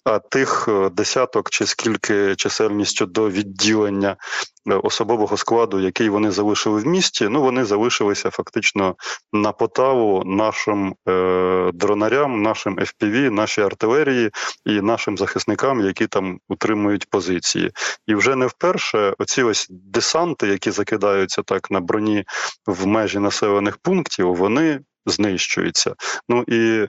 А 0.04 0.18
тих 0.18 0.68
е, 0.68 0.90
десяток 0.90 1.50
чи 1.50 1.66
скільки 1.66 2.37
чисельністю 2.37 3.06
до 3.06 3.30
відділення 3.30 4.16
особового 4.66 5.37
складу, 5.37 5.80
який 5.80 6.09
вони 6.09 6.30
залишили 6.30 6.80
в 6.80 6.87
місті, 6.87 7.28
ну 7.28 7.42
вони 7.42 7.64
залишилися 7.64 8.30
фактично 8.30 8.94
на 9.32 9.52
потаву 9.52 10.23
нашим 10.80 10.94
е, 11.08 11.70
дронарям, 11.75 12.42
нашим 12.42 12.78
FPV, 12.78 13.30
нашій 13.30 13.62
артилерії 13.62 14.30
і 14.66 14.80
нашим 14.80 15.18
захисникам, 15.18 15.80
які 15.80 16.06
там 16.06 16.38
утримують 16.49 17.10
позиції. 17.10 17.70
І 18.06 18.14
вже 18.14 18.37
не 18.37 18.46
вперше 18.46 19.14
оці 19.18 19.42
ось 19.42 19.66
десанти, 19.70 20.46
які 20.46 20.70
закидаються 20.70 21.42
так 21.42 21.70
на 21.70 21.80
броні 21.80 22.25
в 22.66 22.87
межі 22.87 23.18
населених 23.18 23.78
пунктів, 23.78 24.34
вони 24.34 24.80
знищується. 25.07 25.95
Ну 26.28 26.45
і 26.49 26.87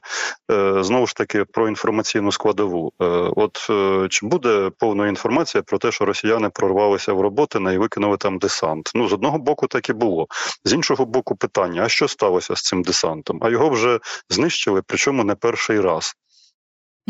е, 0.51 0.83
знову 0.83 1.07
ж 1.07 1.15
таки 1.15 1.45
про 1.45 1.67
інформаційну 1.67 2.31
складову. 2.31 2.93
Е, 3.01 3.05
от 3.35 3.67
е, 3.69 4.07
чи 4.09 4.25
буде 4.25 4.71
повна 4.79 5.07
інформація 5.07 5.61
про 5.61 5.77
те, 5.77 5.91
що 5.91 6.05
росіяни 6.05 6.49
прорвалися 6.49 7.13
в 7.13 7.21
роботи 7.21 7.59
і 7.73 7.77
викинули 7.77 8.17
там 8.17 8.37
десант? 8.37 8.91
Ну 8.95 9.07
з 9.07 9.13
одного 9.13 9.37
боку, 9.37 9.67
так 9.67 9.89
і 9.89 9.93
було. 9.93 10.27
З 10.65 10.73
іншого 10.73 11.05
боку, 11.05 11.35
питання: 11.35 11.83
а 11.83 11.89
що 11.89 12.07
сталося 12.07 12.55
з 12.55 12.61
цим 12.61 12.81
десантом? 12.81 13.39
А 13.41 13.49
його 13.49 13.69
вже 13.69 13.99
знищили, 14.29 14.81
причому 14.87 15.23
не 15.23 15.35
перший 15.35 15.81
раз. 15.81 16.15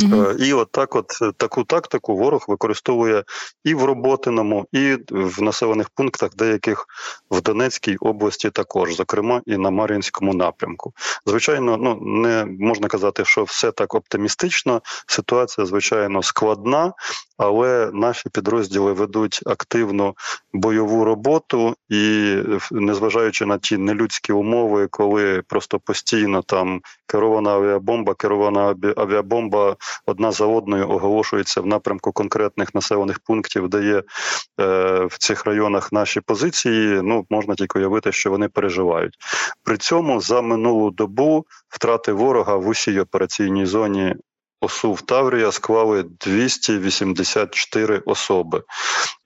Mm-hmm. 0.05 0.38
І 0.38 0.53
от 0.53 0.72
так, 0.72 0.96
от 0.96 1.08
таку 1.38 1.63
тактику 1.63 2.15
ворог 2.15 2.46
використовує 2.48 3.24
і 3.63 3.74
в 3.74 3.84
роботиному, 3.84 4.65
і 4.72 4.98
в 5.10 5.41
населених 5.41 5.89
пунктах, 5.89 6.36
деяких 6.36 6.86
в 7.31 7.41
Донецькій 7.41 7.98
області, 7.98 8.50
також, 8.50 8.96
зокрема, 8.96 9.41
і 9.46 9.58
на 9.58 9.70
Мар'їнському 9.70 10.34
напрямку. 10.34 10.93
Звичайно, 11.25 11.77
ну 11.77 12.00
не 12.01 12.46
можна 12.60 12.88
казати, 12.88 13.25
що 13.25 13.43
все 13.43 13.72
так 13.72 13.96
оптимістично. 13.96 14.81
Ситуація 15.08 15.67
звичайно 15.67 16.24
складна, 16.24 16.93
але 17.38 17.89
наші 17.93 18.29
підрозділи 18.29 18.93
ведуть 18.93 19.39
активну 19.46 20.15
бойову 20.53 21.05
роботу, 21.05 21.75
і 21.89 22.36
незважаючи 22.72 23.46
на 23.46 23.58
ті 23.58 23.77
нелюдські 23.77 24.34
умови, 24.34 24.88
коли 24.91 25.41
просто 25.48 25.79
постійно 25.79 26.41
там 26.41 26.81
керована 27.08 27.50
авіабомба, 27.50 28.13
керована 28.13 28.75
авіабомба 28.98 29.75
одна 30.05 30.31
за 30.31 30.45
одною 30.45 30.89
оголошується 30.89 31.62
в 31.62 31.65
напрямку 31.65 32.12
конкретних 32.12 32.75
населених 32.75 33.19
пунктів, 33.19 33.69
де 33.69 33.83
є 33.83 33.98
е, 33.98 34.03
в 35.05 35.17
цих 35.17 35.45
районах 35.45 35.91
наші 35.91 36.21
позиції. 36.21 37.01
Ну 37.03 37.25
можна 37.29 37.55
тільки 37.55 37.79
уявити, 37.79 38.12
що 38.12 38.29
вони 38.29 38.48
переживають. 38.48 39.17
При 39.63 39.77
цьому 39.77 40.21
за 40.21 40.41
минулу 40.41 40.91
добу 40.91 41.45
втрати 41.69 42.12
ворога 42.12 42.55
в 42.55 42.67
усій 42.67 43.00
операційній 43.00 43.65
зоні 43.65 44.15
ОСУВ 44.61 45.01
Таврія 45.01 45.51
склали 45.51 46.05
284 46.19 48.01
особи. 48.05 48.63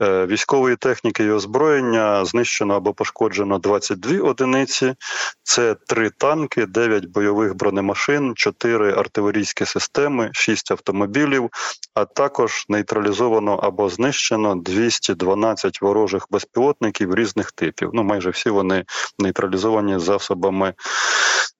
Е, 0.02 0.26
військової 0.26 0.76
техніки 0.76 1.24
і 1.24 1.32
озброєння 1.32 2.26
знищено 2.26 2.76
або 2.76 2.94
пошкоджено 2.94 3.60
22 3.60 4.30
одиниці. 4.30 4.96
Це 5.44 5.76
3 5.88 6.10
танки, 6.10 6.66
9 6.66 7.06
бойових 7.06 7.56
бронемашин, 7.56 8.36
4 8.36 8.94
артилерійські 8.94 9.66
системи, 9.66 10.30
6 10.34 10.72
автомобілів, 10.72 11.50
а 11.94 12.06
також 12.06 12.66
нейтралізовано 12.70 13.56
або 13.56 13.90
знищено 13.90 14.56
212 14.56 15.82
ворожих 15.82 16.28
безпілотників 16.32 17.16
різних 17.16 17.52
типів. 17.52 17.90
Ну 17.94 18.04
майже 18.04 18.30
всі 18.30 18.50
вони 18.50 18.86
нейтралізовані 19.20 20.00
засобами 20.00 20.74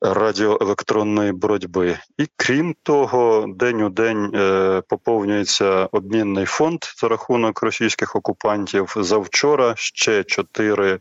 радіоелектронної 0.02 1.32
боротьби. 1.32 2.00
І 2.18 2.28
крім 2.38 2.76
того, 2.84 3.46
день 3.66 3.82
у 3.82 3.90
день 3.90 4.32
е, 4.36 4.82
поповнюється 4.90 5.90
обмінний 5.92 6.46
фонд 6.46 6.80
за 7.02 7.08
рахунок 7.08 7.64
російських 7.64 8.16
окупантів. 8.16 8.94
Завчора 8.96 9.74
ще 9.78 10.24
чотири 10.24 11.00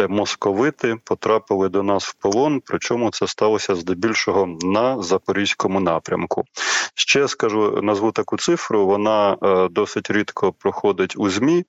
е, 0.00 0.06
московити 0.08 0.96
потрапили 1.04 1.68
до 1.68 1.82
нас 1.82 2.04
в 2.04 2.14
полон. 2.14 2.62
Причому 2.64 3.10
це 3.10 3.26
сталося 3.26 3.74
здебільшого 3.74 4.46
на 4.62 5.02
запорізькому 5.02 5.80
напрямку. 5.80 6.44
Ще 6.94 7.28
скажу 7.28 7.80
назву 7.82 8.12
таку 8.12 8.36
цифру. 8.36 8.86
Вона 8.86 9.36
е, 9.42 9.68
досить 9.70 10.10
рідко 10.10 10.52
проходить 10.52 11.14
у 11.16 11.30
змі. 11.30 11.64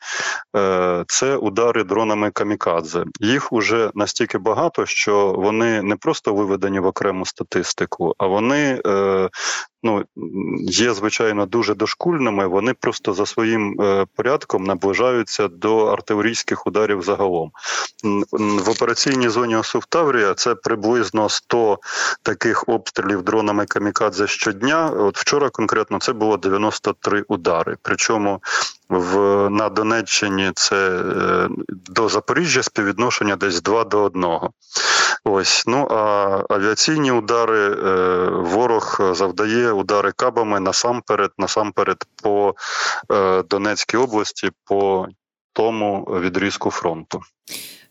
Це 1.08 1.36
удари 1.36 1.84
дронами 1.84 2.32
камікадзе. 2.32 3.04
Їх 3.20 3.54
уже 3.54 3.92
настільки 3.96 4.38
багато, 4.38 4.86
що 4.86 5.36
вони 5.38 5.82
не 5.82 5.96
просто 5.96 6.34
виведені 6.34 6.80
в 6.80 6.86
окрему 6.86 7.26
статистику, 7.26 8.16
а 8.18 8.28
вони 8.28 8.82
ну 9.84 10.04
є 10.60 10.94
звичайно 10.94 11.46
дуже 11.46 11.76
дошкульними. 11.76 12.48
Вони 12.48 12.74
просто 12.74 13.14
за 13.14 13.26
своїм 13.26 13.82
е, 13.82 14.06
порядком 14.16 14.64
наближаються 14.64 15.48
до 15.48 15.86
артилерійських 15.86 16.68
ударів 16.68 17.04
загалом. 17.04 17.52
В 18.32 18.70
операційній 18.70 19.30
зоні 19.30 19.56
ОСУВ 19.56 19.86
Таврія 19.86 20.34
це 20.34 20.56
приблизно 20.56 21.30
100 21.30 21.80
таких 22.24 22.70
обстрілів 22.70 23.22
дронами 23.22 23.66
камікадзе 23.66 24.28
щодня. 24.28 24.90
От 24.90 25.18
вчора 25.18 25.50
конкретно 25.50 26.00
це 26.00 26.14
було 26.14 26.38
93 26.38 27.24
удари. 27.28 27.78
Причому 27.82 28.42
в 28.90 29.50
на 29.50 29.70
Донеччині 29.70 30.52
це 30.56 30.90
е, 31.00 31.50
до 31.70 32.10
Запоріжжя 32.10 32.64
співвідношення 32.64 33.36
десь 33.36 33.62
2 33.62 33.84
до 33.84 34.04
1. 34.04 34.26
Ось 35.24 35.63
ну 35.68 35.88
а 35.92 36.44
авіаційні 36.50 37.12
удари 37.12 37.60
е, 37.60 38.30
ворог 38.30 38.98
завдає 39.13 39.72
удари 39.72 40.12
кабами 40.12 40.60
насамперед, 40.60 41.32
насамперед 41.38 41.98
по 42.24 42.56
е, 43.12 43.44
Донецькій 43.44 43.98
області, 43.98 44.50
по 44.66 45.08
тому 45.54 46.04
відрізку 46.04 46.72
фронту. 46.72 47.22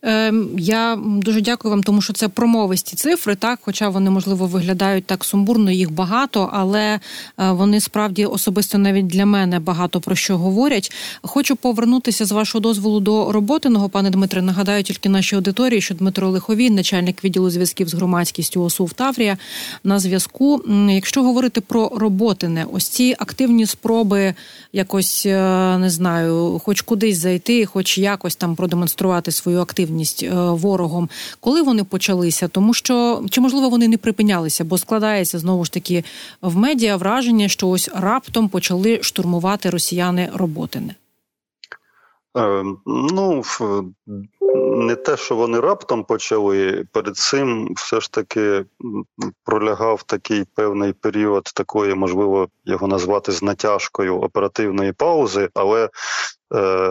Ем, 0.03 0.49
я 0.59 0.99
дуже 1.03 1.41
дякую 1.41 1.71
вам, 1.71 1.83
тому 1.83 2.03
що 2.03 2.13
це 2.13 2.29
промовисті 2.29 2.97
цифри, 2.97 3.35
так, 3.35 3.59
хоча 3.63 3.89
вони 3.89 4.11
можливо 4.11 4.47
виглядають 4.47 5.05
так 5.05 5.25
сумбурно, 5.25 5.71
їх 5.71 5.93
багато, 5.93 6.51
але 6.53 6.81
е, 6.81 7.01
вони 7.51 7.81
справді 7.81 8.25
особисто 8.25 8.79
навіть 8.79 9.07
для 9.07 9.27
мене 9.27 9.61
багато 9.61 10.01
про 10.01 10.17
що 10.17 10.39
говорять. 10.39 10.93
Хочу 11.23 11.57
повернутися 11.57 12.25
з 12.25 12.33
вашого 12.33 12.61
дозволу 12.61 13.01
до 13.01 13.33
роботиного, 13.33 13.89
пане 13.89 14.11
Дмитре. 14.11 14.43
Нагадаю 14.43 14.83
тільки 14.83 15.09
нашій 15.09 15.37
аудиторії, 15.37 15.81
що 15.81 15.95
Дмитро 15.95 16.31
Лиховій, 16.31 16.71
начальник 16.71 17.25
відділу 17.25 17.51
зв'язків 17.51 17.89
з 17.89 17.95
громадськістю 17.95 18.63
ОСУ 18.63 18.91
Таврія, 18.95 19.39
на 19.85 19.99
зв'язку. 19.99 20.63
Якщо 20.91 21.23
говорити 21.23 21.61
про 21.61 21.93
роботине, 21.97 22.67
ось 22.73 22.89
ці 22.89 23.17
активні 23.19 23.67
спроби 23.67 24.35
якось 24.73 25.27
е, 25.27 25.79
не 25.79 25.91
знаю, 25.91 26.61
хоч 26.65 26.81
кудись 26.81 27.19
зайти, 27.19 27.67
хоч 27.67 27.99
якось 27.99 28.37
там 28.37 28.57
продемонструвати 28.57 29.33
свою 29.33 29.61
активність 29.61 29.90
активність 29.91 30.23
е, 30.23 30.35
ворогом, 30.35 31.09
коли 31.41 31.63
вони 31.63 31.85
почалися, 31.85 32.49
тому 32.49 32.75
що 32.75 33.23
чи 33.31 33.41
можливо 33.41 33.69
вони 33.69 33.89
не 33.89 33.99
припинялися, 33.99 34.65
бо 34.65 34.79
складається 34.79 35.39
знову 35.39 35.65
ж 35.65 35.73
таки 35.73 36.05
в 36.43 36.57
медіа 36.57 36.97
враження, 36.97 37.49
що 37.49 37.69
ось 37.69 37.91
раптом 37.95 38.49
почали 38.49 39.03
штурмувати 39.03 39.71
росіяни 39.71 40.31
роботине. 40.35 40.95
Е, 42.39 42.65
ну 42.87 43.43
не 44.77 44.95
те, 44.95 45.17
що 45.17 45.37
вони 45.37 45.61
раптом 45.61 46.05
почали. 46.05 46.85
Перед 46.93 47.17
цим 47.17 47.75
все 47.77 48.01
ж 48.01 48.13
таки 48.13 48.65
пролягав 49.45 50.03
такий 50.03 50.45
певний 50.55 50.93
період 50.93 51.45
такої, 51.45 51.95
можливо, 51.95 52.49
його 52.65 52.87
назвати 52.87 53.33
з 53.33 53.43
натяжкою 53.43 54.21
оперативної 54.21 54.93
паузи, 54.93 55.49
але 55.55 55.89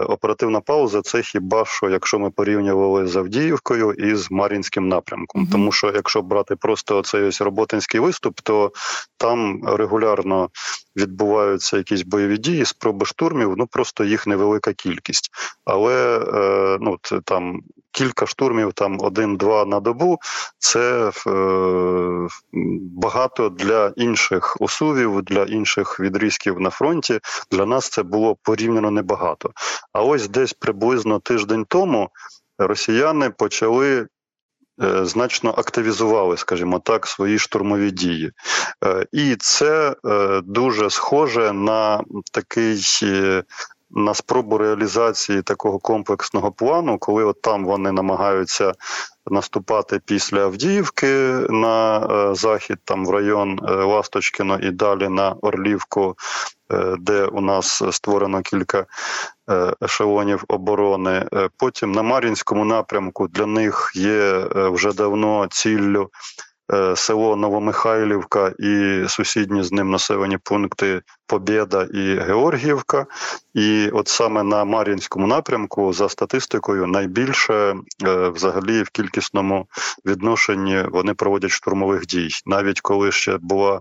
оперативна 0.07 0.59
пауза 0.59 1.01
це 1.01 1.21
хіба 1.21 1.65
що, 1.65 1.89
якщо 1.89 2.19
ми 2.19 2.29
порівнювали 2.29 3.07
з 3.07 3.15
Авдіївкою 3.15 3.91
і 3.93 4.15
з 4.15 4.31
Мар'їнським 4.31 4.87
напрямком. 4.87 5.45
Mm-hmm. 5.45 5.51
Тому 5.51 5.71
що 5.71 5.91
якщо 5.95 6.21
брати 6.21 6.55
просто 6.55 7.01
цей 7.01 7.23
ось 7.23 7.41
роботинський 7.41 7.99
виступ, 7.99 8.39
то 8.43 8.71
там 9.17 9.61
регулярно 9.65 10.49
відбуваються 10.95 11.77
якісь 11.77 12.01
бойові 12.01 12.37
дії, 12.37 12.65
спроби 12.65 13.05
штурмів, 13.05 13.53
ну 13.57 13.67
просто 13.67 14.03
їх 14.03 14.27
невелика 14.27 14.73
кількість. 14.73 15.29
Але 15.65 16.19
е, 16.19 16.77
ну 16.81 16.97
там 17.23 17.61
кілька 17.91 18.25
штурмів, 18.25 18.73
там 18.73 18.97
один-два 19.01 19.65
на 19.65 19.79
добу, 19.79 20.19
це 20.57 21.11
е, 21.27 22.27
багато 22.93 23.49
для 23.49 23.93
інших 23.95 24.57
усувів, 24.59 25.21
для 25.21 25.43
інших 25.43 25.99
відрізків 25.99 26.59
на 26.59 26.69
фронті. 26.69 27.19
Для 27.51 27.65
нас 27.65 27.89
це 27.89 28.03
було 28.03 28.37
порівняно 28.43 28.91
небагато. 28.91 29.51
А 29.93 30.03
ось 30.03 30.27
десь 30.27 30.53
приблизно 30.53 31.19
тиждень 31.19 31.65
тому 31.69 32.09
росіяни 32.57 33.29
почали. 33.29 34.07
Е, 34.83 35.05
значно 35.05 35.53
активізували, 35.57 36.37
скажімо 36.37 36.79
так, 36.79 37.07
свої 37.07 37.39
штурмові 37.39 37.91
дії, 37.91 38.31
е, 38.85 39.05
і 39.11 39.35
це 39.35 39.95
дуже 40.43 40.89
схоже 40.89 41.53
на 41.53 42.03
такий 42.31 42.77
на 43.91 44.13
спробу 44.13 44.57
реалізації 44.57 45.41
такого 45.41 45.79
комплексного 45.79 46.51
плану, 46.51 46.97
коли 46.97 47.23
от 47.23 47.41
там 47.41 47.65
вони 47.65 47.91
намагаються 47.91 48.73
наступати 49.31 49.99
після 50.05 50.43
Авдіївки 50.43 51.07
на 51.49 51.97
е, 51.97 52.35
захід, 52.35 52.77
там 52.83 53.05
в 53.05 53.09
район 53.09 53.59
е, 53.67 53.71
Ласточкіно 53.71 54.59
і 54.59 54.71
далі 54.71 55.09
на 55.09 55.35
Орлівку, 55.41 56.15
е, 56.71 56.95
де 56.99 57.25
у 57.25 57.41
нас 57.41 57.83
створено 57.91 58.41
кілька 58.41 58.85
ешелонів 59.83 60.43
оборони. 60.47 61.25
Потім 61.57 61.91
на 61.91 62.01
Мар'їнському 62.01 62.65
напрямку 62.65 63.27
для 63.27 63.45
них 63.45 63.91
є 63.95 64.47
вже 64.53 64.93
давно 64.93 65.47
ціллю. 65.47 66.09
Село 66.95 67.35
Новомихайлівка 67.35 68.53
і 68.59 69.03
сусідні 69.07 69.63
з 69.63 69.71
ним 69.71 69.89
населені 69.89 70.37
пункти 70.37 71.01
Побєда 71.27 71.87
і 71.93 72.15
Георгіївка. 72.19 73.05
І 73.53 73.89
от 73.89 74.07
саме 74.07 74.43
на 74.43 74.65
Мар'їнському 74.65 75.27
напрямку, 75.27 75.93
за 75.93 76.09
статистикою, 76.09 76.87
найбільше 76.87 77.53
е, 77.53 78.29
взагалі 78.29 78.83
в 78.83 78.89
кількісному 78.89 79.67
відношенні 80.05 80.83
вони 80.91 81.13
проводять 81.13 81.51
штурмових 81.51 82.05
дій. 82.05 82.29
Навіть 82.45 82.81
коли 82.81 83.11
ще 83.11 83.37
була 83.41 83.75
е, 83.75 83.79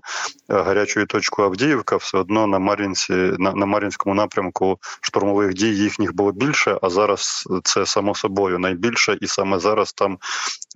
гарячою 0.49 1.07
точкою 1.07 1.49
Авдіївка, 1.49 1.97
все 1.97 2.19
одно 2.19 2.47
на 2.47 2.59
Мар'їнці 2.59 3.13
на, 3.15 3.53
на 3.53 3.67
Мар'їнському 3.67 4.15
напрямку 4.15 4.79
штурмових 5.01 5.55
дій 5.55 5.77
їхніх 5.77 6.15
було 6.15 6.33
більше. 6.33 6.79
А 6.83 6.91
зараз 6.91 7.49
це 7.65 7.87
само 7.87 8.15
собою 8.15 8.59
найбільше, 8.59 9.19
і 9.21 9.27
саме 9.27 9.59
зараз 9.59 9.93
там 9.93 10.19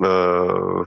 е, 0.04 0.44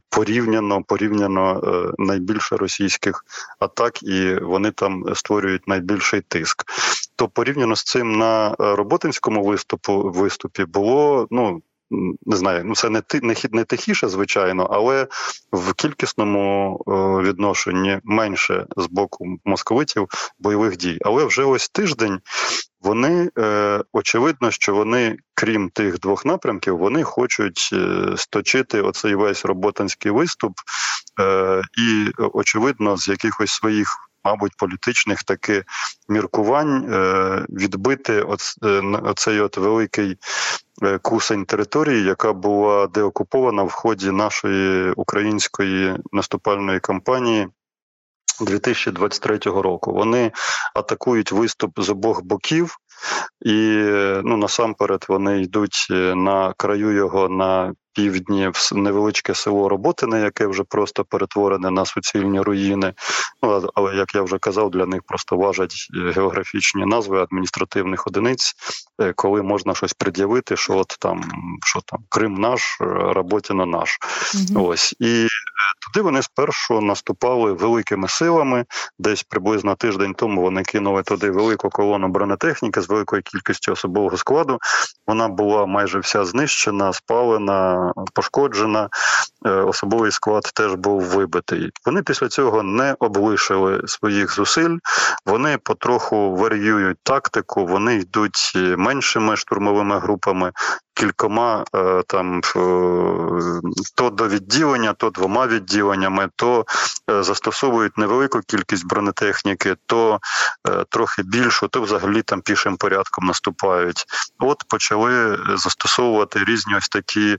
порівняно 0.10 0.84
порівняно 0.84 1.15
е, 1.24 1.92
найбільше 1.98 2.56
російських 2.56 3.26
атак, 3.60 4.04
і 4.04 4.36
вони 4.36 4.72
там 4.72 5.04
створюють 5.16 5.68
найбільший 5.68 6.22
тиск. 6.22 6.64
То 7.16 7.28
порівняно 7.28 7.76
з 7.76 7.84
цим 7.84 8.18
на 8.18 8.50
е, 8.50 8.56
роботинському 8.60 9.44
виступу 9.44 10.12
виступі 10.12 10.66
було 10.66 11.28
ну. 11.32 11.62
Не 12.26 12.36
знаю, 12.36 12.64
ну 12.66 12.76
це 12.76 12.90
не 12.90 13.02
не 13.22 13.36
не 13.52 13.64
тихіше, 13.64 14.08
звичайно, 14.08 14.68
але 14.72 15.08
в 15.52 15.74
кількісному 15.74 16.78
е, 16.88 16.92
відношенні 17.24 18.00
менше 18.04 18.66
з 18.78 18.86
боку 18.86 19.26
московитів 19.46 20.08
бойових 20.40 20.78
дій. 20.78 20.98
Але 21.02 21.26
вже 21.26 21.44
ось 21.44 21.70
тиждень 21.70 22.20
вони 22.86 23.30
е, 23.38 23.82
очевидно, 23.94 24.52
що 24.52 24.76
вони, 24.76 25.18
крім 25.34 25.70
тих 25.70 26.00
двох 26.00 26.26
напрямків, 26.26 26.78
вони 26.78 27.04
хочуть 27.04 27.70
е, 27.74 28.14
сточити 28.18 28.82
оцей 28.82 29.16
весь 29.16 29.46
роботанський 29.46 30.12
виступ, 30.12 30.54
е, 31.22 31.62
і 31.78 32.12
очевидно, 32.18 32.98
з 32.98 33.08
якихось 33.08 33.52
своїх 33.52 33.88
мабуть, 34.26 34.58
політичних 34.58 35.24
таки 35.24 35.64
міркувань 36.10 36.94
е, 36.94 37.46
відбити 37.50 38.14
е, 38.14 38.82
оцей 39.04 39.40
от 39.40 39.58
великий 39.58 40.18
кусень 41.02 41.46
території, 41.46 42.04
яка 42.04 42.34
була 42.34 42.88
деокупована 42.88 43.64
в 43.64 43.72
ході 43.72 44.12
нашої 44.12 44.92
української 44.92 45.94
наступальної 46.12 46.80
кампанії. 46.80 47.48
2023 48.42 49.38
року. 49.38 49.94
Вони 49.94 50.32
атакують 50.76 51.32
виступ 51.32 51.82
з 51.82 51.90
обох 51.90 52.24
боків, 52.24 52.78
і 53.46 53.52
ну 54.24 54.38
насамперед 54.38 55.06
вони 55.10 55.42
йдуть 55.42 55.88
на 56.16 56.54
краю 56.58 56.92
його 56.92 57.30
на 57.30 57.74
півдні 57.96 58.52
в 58.54 58.70
невеличке 58.76 59.36
село 59.36 59.70
Роботине, 59.70 60.22
яке 60.22 60.48
вже 60.48 60.64
просто 60.64 61.04
перетворене 61.04 61.72
на 61.72 61.86
суцільні 61.86 62.42
руїни. 62.42 62.94
Ну 63.44 63.70
але 63.76 63.96
як 63.96 64.16
я 64.16 64.22
вже 64.22 64.38
казав, 64.38 64.72
для 64.72 64.86
них 64.86 65.02
просто 65.08 65.38
важать 65.38 65.88
е, 65.96 66.12
географічні 66.12 66.86
назви 66.86 67.22
адміністративних 67.22 68.08
одиниць, 68.08 68.54
е, 69.02 69.14
коли 69.14 69.42
можна 69.42 69.76
щось 69.76 69.94
пред'явити, 69.94 70.58
що 70.58 70.78
от 70.78 70.96
там 71.00 71.24
що 71.66 71.82
там 71.86 72.00
Крим 72.10 72.34
наш, 72.34 72.78
е, 72.82 72.86
Роботіна 72.90 73.66
наш. 73.66 73.98
Угу. 74.54 74.68
Ось 74.68 74.96
і 75.00 75.28
туди 75.86 76.04
вони 76.04 76.22
спершу 76.22 76.82
наступали 76.82 77.54
великими 77.54 78.08
силами. 78.08 78.66
Десь 79.00 79.24
приблизно 79.24 79.76
тиждень 79.76 80.14
тому 80.14 80.42
вони 80.42 80.64
кинули 80.64 81.04
туди 81.04 81.32
велику 81.32 81.70
колону 81.70 82.08
бронетехніки 82.08 82.82
з 82.82 82.90
великою 82.90 83.22
кількістю 83.22 83.72
особового 83.72 84.18
складу. 84.18 84.60
Вона 85.08 85.28
була 85.28 85.66
майже 85.66 86.00
вся 86.00 86.26
знищена, 86.26 86.94
спалена 86.94 87.85
пошкоджена, 88.14 88.90
е, 89.46 89.50
особовий 89.50 90.12
склад 90.12 90.44
теж 90.44 90.74
був 90.74 91.02
вибитий. 91.02 91.72
Вони 91.86 92.04
після 92.04 92.28
цього 92.28 92.64
не 92.64 92.96
облишили 93.00 93.82
своїх 93.88 94.36
зусиль, 94.36 94.78
вони 95.26 95.58
потроху 95.58 96.36
варіюють 96.36 96.98
тактику, 97.04 97.66
вони 97.66 97.96
йдуть 97.96 98.54
меншими 98.78 99.36
штурмовими 99.36 100.00
групами 100.00 100.52
кількома 100.96 101.66
е, 101.76 102.04
там 102.08 102.38
е, 102.38 102.42
то 103.96 104.10
до 104.10 104.28
відділення, 104.28 104.94
то 104.94 105.10
двома 105.10 105.48
відділеннями, 105.48 106.30
то 106.36 106.66
е, 107.10 107.24
застосовують 107.24 107.98
невелику 107.98 108.40
кількість 108.48 108.88
бронетехніки, 108.88 109.76
то 109.86 110.20
трохи 110.90 111.24
більшу, 111.24 111.68
то 111.68 111.82
взагалі 111.82 112.22
там 112.22 112.42
пішим 112.42 112.78
порядком 112.78 113.26
наступають. 113.26 114.06
От 114.40 114.64
почали 114.68 115.40
застосовувати 115.56 116.44
різні 116.44 116.76
ось 116.76 116.90
такі 116.90 117.38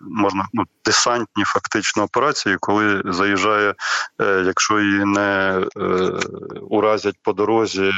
можна 0.00 0.48
ну 0.52 0.64
десантні 0.84 1.44
фактично 1.44 2.02
операції, 2.02 2.56
коли 2.60 3.02
заїжджає, 3.04 3.74
якщо 4.44 4.80
її 4.80 5.04
не 5.04 5.60
уразять 6.70 7.16
по 7.22 7.32
дорозі 7.32 7.92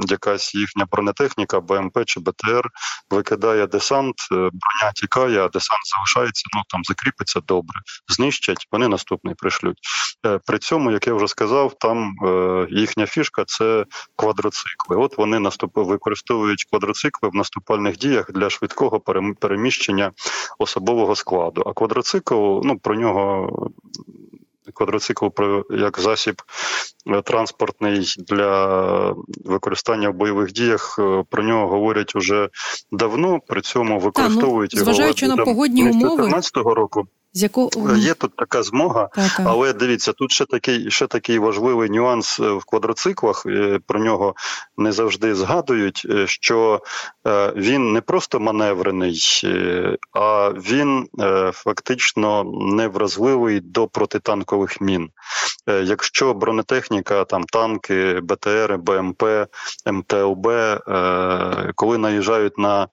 якась 0.00 0.54
їхня 0.54 0.86
бронетехніка, 0.90 1.60
БМП 1.60 1.98
чи 2.06 2.20
БТР 2.20 2.68
викидає 3.10 3.66
десант, 3.66 4.14
е, 4.32 4.34
броня 4.34 4.92
тікає, 4.94 5.44
а 5.44 5.48
десант 5.48 5.80
залишається. 5.96 6.44
Ну 6.54 6.62
там 6.68 6.84
закріпиться 6.84 7.40
добре, 7.40 7.80
знищать. 8.08 8.66
Вони 8.72 8.88
наступний 8.88 9.34
пришлють. 9.34 9.78
Е, 10.26 10.40
при 10.46 10.58
цьому, 10.58 10.90
як 10.90 11.06
я 11.06 11.14
вже 11.14 11.28
сказав, 11.28 11.74
там 11.78 12.14
е, 12.22 12.66
їхня 12.70 13.06
фішка 13.06 13.44
це 13.46 13.84
квадроцикли. 14.16 14.96
От 14.96 15.18
вони 15.18 15.38
наступ 15.38 15.70
використовують 15.74 16.64
квадроцикли 16.70 17.28
в 17.28 17.34
наступальних 17.34 17.96
діях 17.96 18.32
для 18.32 18.50
швидкого 18.50 19.00
переміщення 19.40 20.12
особового 20.58 21.16
складу. 21.16 21.62
А 21.66 21.72
квадроцикл, 21.72 22.60
ну 22.64 22.78
про 22.78 22.94
нього 22.94 23.50
квадроцикл 24.74 25.26
як 25.70 26.00
засіб 26.00 26.42
е, 27.06 27.22
транспортний 27.22 28.14
для 28.18 29.14
використання 29.44 30.10
в 30.10 30.14
бойових 30.14 30.52
діях. 30.52 30.96
Е, 30.98 31.24
про 31.30 31.42
нього 31.42 31.68
говорять 31.68 32.16
уже 32.16 32.48
давно. 32.92 33.40
При 33.46 33.60
цьому 33.60 34.00
використовують 34.00 34.70
Та, 34.70 34.76
ну, 34.76 34.84
зважаючи 34.84 35.26
його 35.26 35.36
на 35.36 35.44
погодні 35.44 35.82
умови 35.82 36.16
2014 36.16 36.56
року. 36.56 37.06
З 37.36 37.42
якого 37.42 37.96
є 37.96 38.14
тут 38.14 38.36
така 38.36 38.62
змога, 38.62 39.08
так, 39.14 39.32
так. 39.36 39.46
але 39.48 39.72
дивіться, 39.72 40.12
тут 40.12 40.32
ще 40.32 40.44
такий 40.44 40.90
ще 40.90 41.06
такий 41.06 41.38
важливий 41.38 41.90
нюанс 41.90 42.40
е, 42.40 42.52
в 42.52 42.64
квадроциклах. 42.64 43.46
Про 43.86 44.00
нього 44.00 44.34
не 44.76 44.92
завжди 44.92 45.34
згадують. 45.34 46.06
Е, 46.10 46.26
що 46.26 46.80
е, 47.26 47.52
він 47.56 47.92
не 47.92 48.00
просто 48.00 48.40
маневрений, 48.40 49.20
а 50.12 50.50
він 50.50 51.08
фактично 51.52 52.44
невразливий 52.54 53.60
до 53.60 53.86
протитанкових 53.86 54.80
мін. 54.80 55.08
Якщо 55.66 56.34
бронетехніка, 56.34 57.24
там 57.24 57.44
танки, 57.44 58.20
БТР, 58.22 58.78
БМП, 58.78 59.22
МТЛБ, 59.86 60.48
коли 61.74 61.98
наїжджають 61.98 62.58
на 62.58 62.88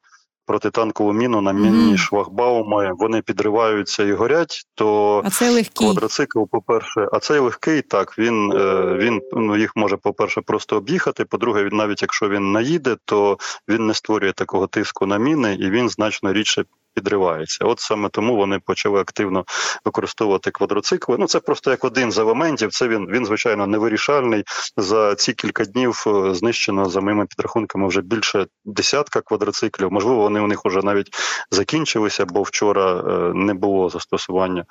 протитанкову 0.46 1.14
міну 1.14 1.42
на 1.42 1.52
міні 1.52 1.94
mm. 1.94 1.98
швахбауми, 1.98 2.92
вони 2.98 3.22
підриваються 3.22 4.04
і 4.04 4.14
горять, 4.14 4.64
то 4.76 5.22
а 5.26 5.30
це 5.30 5.50
легкий. 5.50 5.88
квадроцикл, 5.88 6.44
по-перше, 6.52 7.08
а 7.12 7.20
цей 7.20 7.40
легкий, 7.40 7.82
так 7.82 8.18
він 8.18 8.52
е, 8.52 8.98
він 9.00 9.22
ну 9.34 9.58
їх 9.58 9.72
може, 9.76 9.98
по-перше, 9.98 10.42
просто 10.42 10.78
об'їхати. 10.78 11.26
По-друге, 11.26 11.64
він 11.64 11.78
навіть 11.78 12.02
якщо 12.02 12.30
він 12.30 12.52
наїде, 12.52 12.98
то 13.06 13.38
він 13.70 13.88
не 13.88 13.94
створює 13.94 14.32
такого 14.32 14.68
тиску 14.68 15.06
на 15.06 15.18
міни 15.18 15.56
і 15.56 15.70
він 15.70 15.90
значно 15.90 16.34
рідше 16.34 16.64
підривається. 16.94 17.66
От 17.66 17.80
саме 17.80 18.10
тому 18.10 18.36
вони 18.36 18.60
почали 18.60 19.00
активно 19.00 19.46
використовувати 19.86 20.52
квадроцикли. 20.52 21.18
Ну 21.20 21.28
це 21.28 21.40
просто 21.40 21.72
як 21.72 21.84
один 21.84 22.12
з 22.12 22.18
елементів. 22.18 22.72
Це 22.72 22.88
він 22.88 23.08
він 23.12 23.26
звичайно 23.26 23.68
невирішальний. 23.68 24.44
За 24.78 25.16
ці 25.16 25.34
кілька 25.34 25.66
днів 25.66 26.04
е, 26.08 26.34
знищено 26.34 26.90
за 26.90 27.02
моїми 27.02 27.26
підрахунками 27.26 27.88
вже 27.88 28.02
більше 28.02 28.48
десятка 28.66 29.22
квадроциклів. 29.22 29.92
Можливо, 29.92 30.22
вони 30.22 30.40
у 30.40 30.48
них 30.48 30.66
вже 30.66 30.82
навіть 30.84 31.10
закінчилися, 31.52 32.26
бо 32.26 32.42
вчора 32.42 33.00
е, 33.00 33.34
не 33.34 33.54
було 33.54 33.90
застосування 33.90 34.66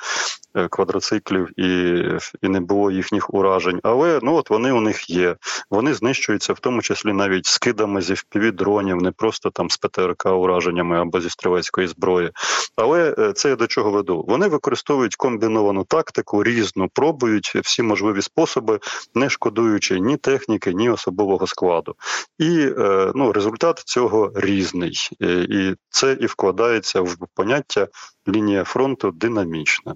е, 0.57 0.69
квадроциклів 0.69 1.61
і 1.61 2.03
і 2.43 2.49
не 2.49 2.61
було 2.61 2.91
їхніх 2.91 3.35
уражень. 3.35 3.81
Але 3.83 4.21
ну 4.23 4.35
от 4.35 4.51
вони 4.51 4.73
у 4.73 4.81
них 4.81 5.11
є. 5.11 5.37
Вони 5.71 5.95
знищуються, 5.95 6.53
в 6.53 6.61
тому 6.61 6.83
числі 6.83 7.13
навіть 7.13 7.47
скидами 7.47 8.03
зі 8.03 8.15
впівдронів, 8.15 8.97
не 8.97 9.11
просто 9.13 9.51
там 9.51 9.71
з 9.71 9.77
ПТРК 9.77 10.27
ураженнями 10.27 11.01
або 11.01 11.21
зі 11.21 11.31
стрілецької 11.31 11.87
зброї 11.87 12.10
зброї. 12.11 12.31
Але 12.77 13.15
е, 13.19 13.33
це 13.33 13.49
я 13.49 13.57
до 13.57 13.67
чого 13.67 13.91
веду. 13.91 14.25
Вони 14.29 14.49
використовують 14.49 15.17
комбіновану 15.17 15.85
тактику, 15.85 16.45
різну 16.45 16.89
пробують 16.89 17.53
всі 17.55 17.83
можливі 17.83 18.23
способи, 18.23 18.79
не 19.15 19.31
шкодуючи 19.31 20.01
ні 20.01 20.17
техніки, 20.17 20.75
ні 20.75 20.91
особового 20.91 21.47
складу. 21.47 21.95
І 22.39 22.61
е, 22.79 23.13
ну, 23.15 23.33
результат 23.33 23.79
цього 23.79 24.33
різний, 24.35 24.97
е, 25.23 25.47
і 25.51 25.75
це 25.91 26.17
і 26.21 26.27
вкладається 26.27 27.01
в 27.01 27.17
поняття 27.35 27.89
лінія 28.29 28.65
фронту 28.65 29.11
динамічна. 29.11 29.95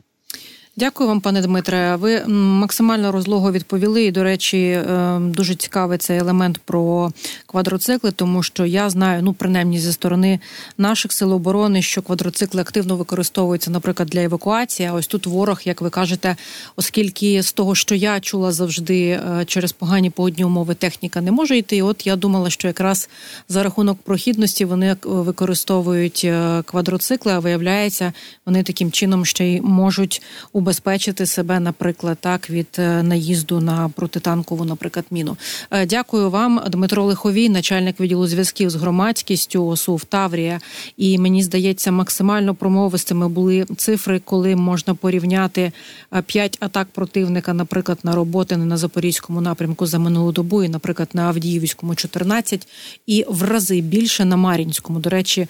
Дякую 0.77 1.09
вам, 1.09 1.21
пане 1.21 1.43
Дмитре. 1.43 1.97
Ви 1.97 2.25
максимально 2.35 3.13
розлого 3.13 3.53
відповіли. 3.53 4.05
І, 4.05 4.11
до 4.11 4.23
речі, 4.23 4.59
е, 4.59 5.19
дуже 5.21 5.55
цікавий 5.55 5.99
цей 5.99 6.19
елемент 6.19 6.59
про 6.59 7.13
квадроцикли, 7.47 8.11
тому 8.11 8.43
що 8.43 8.67
я 8.67 8.91
знаю, 8.91 9.23
ну 9.23 9.33
принаймні 9.33 9.79
зі 9.79 9.93
сторони 9.93 10.41
наших 10.79 11.13
сил 11.13 11.33
оборони, 11.33 11.83
що 11.83 12.03
квадроцикли 12.03 12.61
активно 12.61 12.97
використовуються, 12.97 13.71
наприклад, 13.71 14.09
для 14.09 14.23
евакуації. 14.23 14.89
А 14.89 14.93
ось 14.93 15.07
тут 15.07 15.27
ворог, 15.27 15.61
як 15.65 15.81
ви 15.81 15.91
кажете, 15.91 16.37
оскільки 16.77 17.43
з 17.43 17.53
того, 17.53 17.75
що 17.75 17.95
я 17.95 18.21
чула 18.21 18.53
завжди 18.53 19.09
е, 19.09 19.45
через 19.47 19.73
погані 19.73 20.11
погодні 20.11 20.45
умови, 20.45 20.75
техніка 20.75 21.21
не 21.21 21.33
може 21.33 21.59
йти. 21.59 21.83
От 21.83 22.07
я 22.07 22.17
думала, 22.17 22.51
що 22.51 22.69
якраз 22.69 23.09
за 23.49 23.63
рахунок 23.63 23.99
прохідності 24.03 24.65
вони 24.65 24.87
е, 24.87 24.97
використовують 25.03 26.27
квадроцикли, 26.65 27.33
а 27.33 27.39
виявляється, 27.39 28.13
вони 28.47 28.63
таким 28.63 28.93
чином 28.93 29.25
ще 29.25 29.47
й 29.47 29.61
можуть 29.61 30.23
у 30.53 30.64
убезпечити 30.65 31.27
себе, 31.27 31.61
наприклад, 31.61 32.19
так 32.21 32.51
від 32.51 32.67
е, 32.79 33.03
наїзду 33.03 33.61
на 33.61 33.89
протитанкову, 33.89 34.65
наприклад, 34.65 35.07
міну. 35.11 35.37
Е, 35.71 35.87
дякую 35.87 36.31
вам, 36.31 36.63
Дмитро 36.69 37.05
Лиховій, 37.05 37.49
начальник 37.49 38.01
відділу 38.01 38.27
зв'язків 38.27 38.71
з 38.71 38.75
громадськістю 38.75 39.67
ОСУВ 39.67 40.05
Таврія. 40.05 40.61
І 40.97 41.19
мені 41.19 41.43
здається, 41.43 41.93
максимально 41.93 42.55
промовистими 42.55 43.29
були 43.29 43.67
цифри, 43.77 44.21
коли 44.25 44.57
можна 44.57 44.95
порівняти 44.95 45.73
е, 46.15 46.23
п'ять 46.23 46.57
атак 46.61 46.89
противника, 46.93 47.53
наприклад, 47.53 47.99
на 48.03 48.15
роботи 48.15 48.57
на 48.57 48.77
запорізькому 48.77 49.41
напрямку 49.41 49.87
за 49.87 49.99
минулу 49.99 50.33
добу, 50.33 50.63
і, 50.63 50.69
наприклад, 50.69 51.09
на 51.13 51.23
Авдіївському 51.23 51.95
14, 51.95 52.69
і 53.07 53.25
в 53.29 53.43
рази 53.43 53.81
більше 53.81 54.25
на 54.25 54.37
Мар'їнському. 54.37 54.99
До 54.99 55.11
речі. 55.11 55.47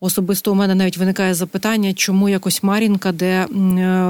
Особисто 0.00 0.52
у 0.52 0.54
мене 0.54 0.74
навіть 0.74 0.98
виникає 0.98 1.34
запитання, 1.34 1.94
чому 1.94 2.28
якось 2.28 2.62
Марінка, 2.62 3.12
де 3.12 3.26
е, 3.26 3.46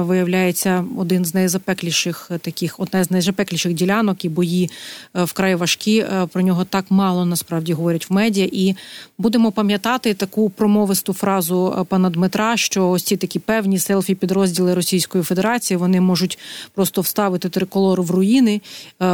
виявляється 0.01 0.85
один 0.97 1.25
з 1.25 1.33
найзапекліших 1.33 2.31
таких, 2.41 2.79
одна 2.79 3.03
з 3.03 3.11
найзапекліших 3.11 3.73
ділянок 3.73 4.25
і 4.25 4.29
бої 4.29 4.69
е, 5.15 5.23
вкрай 5.23 5.55
важкі. 5.55 5.99
Е, 5.99 6.27
про 6.33 6.41
нього 6.41 6.65
так 6.65 6.85
мало 6.89 7.25
насправді 7.25 7.73
говорять 7.73 8.09
в 8.09 8.13
медіа. 8.13 8.49
І 8.51 8.75
будемо 9.17 9.51
пам'ятати 9.51 10.13
таку 10.13 10.49
промовисту 10.49 11.13
фразу 11.13 11.85
пана 11.89 12.09
Дмитра, 12.09 12.57
що 12.57 12.89
ось 12.89 13.03
ці 13.03 13.17
такі 13.17 13.39
певні 13.39 13.79
селфі 13.79 14.15
підрозділи 14.15 14.73
Російської 14.73 15.23
Федерації 15.23 15.77
вони 15.77 16.01
можуть 16.01 16.39
просто 16.73 17.01
вставити 17.01 17.49
триколор 17.49 18.01
в 18.01 18.11
руїни, 18.11 18.61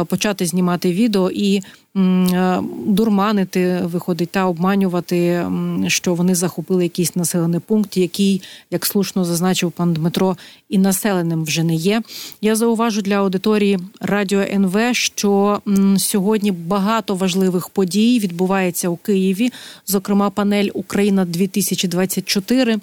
почати 0.08 0.46
знімати 0.46 0.92
відео 0.92 1.30
і 1.30 1.62
дурманити 2.86 3.80
виходить 3.84 4.30
та 4.30 4.46
обманювати, 4.46 5.46
що 5.88 6.14
вони 6.14 6.34
захопили 6.34 6.63
захопили 6.64 6.82
якийсь 6.82 7.16
населений 7.16 7.60
пункт, 7.60 7.96
який, 7.96 8.42
як 8.70 8.86
слушно 8.86 9.24
зазначив 9.24 9.72
пан 9.72 9.92
Дмитро, 9.92 10.36
і 10.68 10.78
населеним 10.78 11.44
вже 11.44 11.62
не 11.62 11.74
є. 11.74 12.02
Я 12.40 12.56
зауважу 12.56 13.02
для 13.02 13.14
аудиторії 13.14 13.78
радіо 14.00 14.40
НВ, 14.40 14.78
що 14.92 15.60
м, 15.68 15.98
сьогодні 15.98 16.52
багато 16.52 17.14
важливих 17.14 17.68
подій 17.68 18.18
відбувається 18.18 18.88
у 18.88 18.96
Києві, 18.96 19.52
зокрема, 19.86 20.30
панель 20.30 20.68
Україна 20.74 21.24
2024 21.24 22.80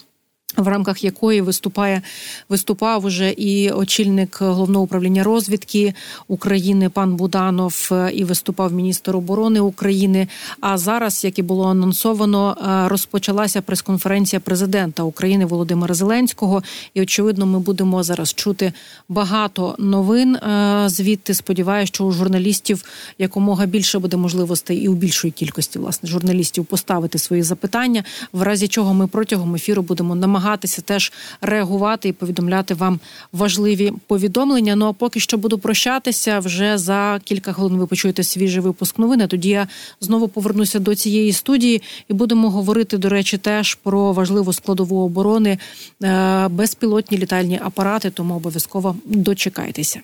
в 0.57 0.67
рамках 0.67 1.03
якої 1.03 1.41
виступає 1.41 2.01
виступав 2.49 3.05
уже 3.05 3.29
і 3.29 3.71
очільник 3.71 4.41
головного 4.41 4.85
управління 4.85 5.23
розвідки 5.23 5.93
України 6.27 6.89
пан 6.89 7.15
Буданов, 7.15 7.89
е, 7.91 8.11
і 8.13 8.23
виступав 8.23 8.73
міністр 8.73 9.15
оборони 9.15 9.59
України. 9.59 10.27
А 10.61 10.77
зараз, 10.77 11.23
як 11.23 11.39
і 11.39 11.41
було 11.41 11.67
анонсовано, 11.67 12.57
е, 12.57 12.89
розпочалася 12.89 13.61
прес-конференція 13.61 14.39
президента 14.39 15.03
України 15.03 15.45
Володимира 15.45 15.93
Зеленського. 15.93 16.63
І 16.93 17.01
очевидно, 17.01 17.45
ми 17.45 17.59
будемо 17.59 18.03
зараз 18.03 18.33
чути 18.33 18.73
багато 19.09 19.75
новин. 19.79 20.35
Е, 20.35 20.83
звідти 20.87 21.33
сподіваюся, 21.33 21.93
що 21.93 22.03
у 22.03 22.11
журналістів 22.11 22.83
якомога 23.17 23.65
більше 23.65 23.99
буде 23.99 24.17
можливостей 24.17 24.77
і 24.77 24.87
у 24.87 24.93
більшої 24.93 25.31
кількості 25.31 25.79
власне 25.79 26.09
журналістів 26.09 26.65
поставити 26.65 27.17
свої 27.17 27.43
запитання, 27.43 28.03
в 28.33 28.41
разі 28.41 28.67
чого 28.67 28.93
ми 28.93 29.07
протягом 29.07 29.55
ефіру 29.55 29.81
будемо 29.81 30.15
намагатися 30.15 30.40
намагатися 30.41 30.81
теж 30.81 31.11
реагувати 31.41 32.09
і 32.09 32.13
повідомляти 32.13 32.73
вам 32.73 32.99
важливі 33.33 33.93
повідомлення. 34.07 34.75
Ну 34.75 34.85
а 34.85 34.93
поки 34.93 35.19
що 35.19 35.37
буду 35.37 35.57
прощатися 35.57 36.39
вже 36.39 36.77
за 36.77 37.19
кілька 37.23 37.53
хвилин. 37.53 37.77
Ви 37.77 37.87
почуєте 37.87 38.23
свіжий 38.23 38.61
випуск 38.61 38.99
новини. 38.99 39.27
Тоді 39.27 39.49
я 39.49 39.67
знову 40.01 40.27
повернуся 40.27 40.79
до 40.79 40.95
цієї 40.95 41.33
студії 41.33 41.81
і 42.09 42.13
будемо 42.13 42.49
говорити, 42.49 42.97
до 42.97 43.09
речі, 43.09 43.37
теж 43.37 43.75
про 43.75 44.13
важливу 44.13 44.53
складову 44.53 45.05
оборони 45.05 45.57
е, 46.03 46.47
безпілотні 46.47 47.17
літальні 47.17 47.59
апарати. 47.63 48.09
Тому 48.09 48.35
обов'язково 48.35 48.95
дочекайтеся. 49.05 50.01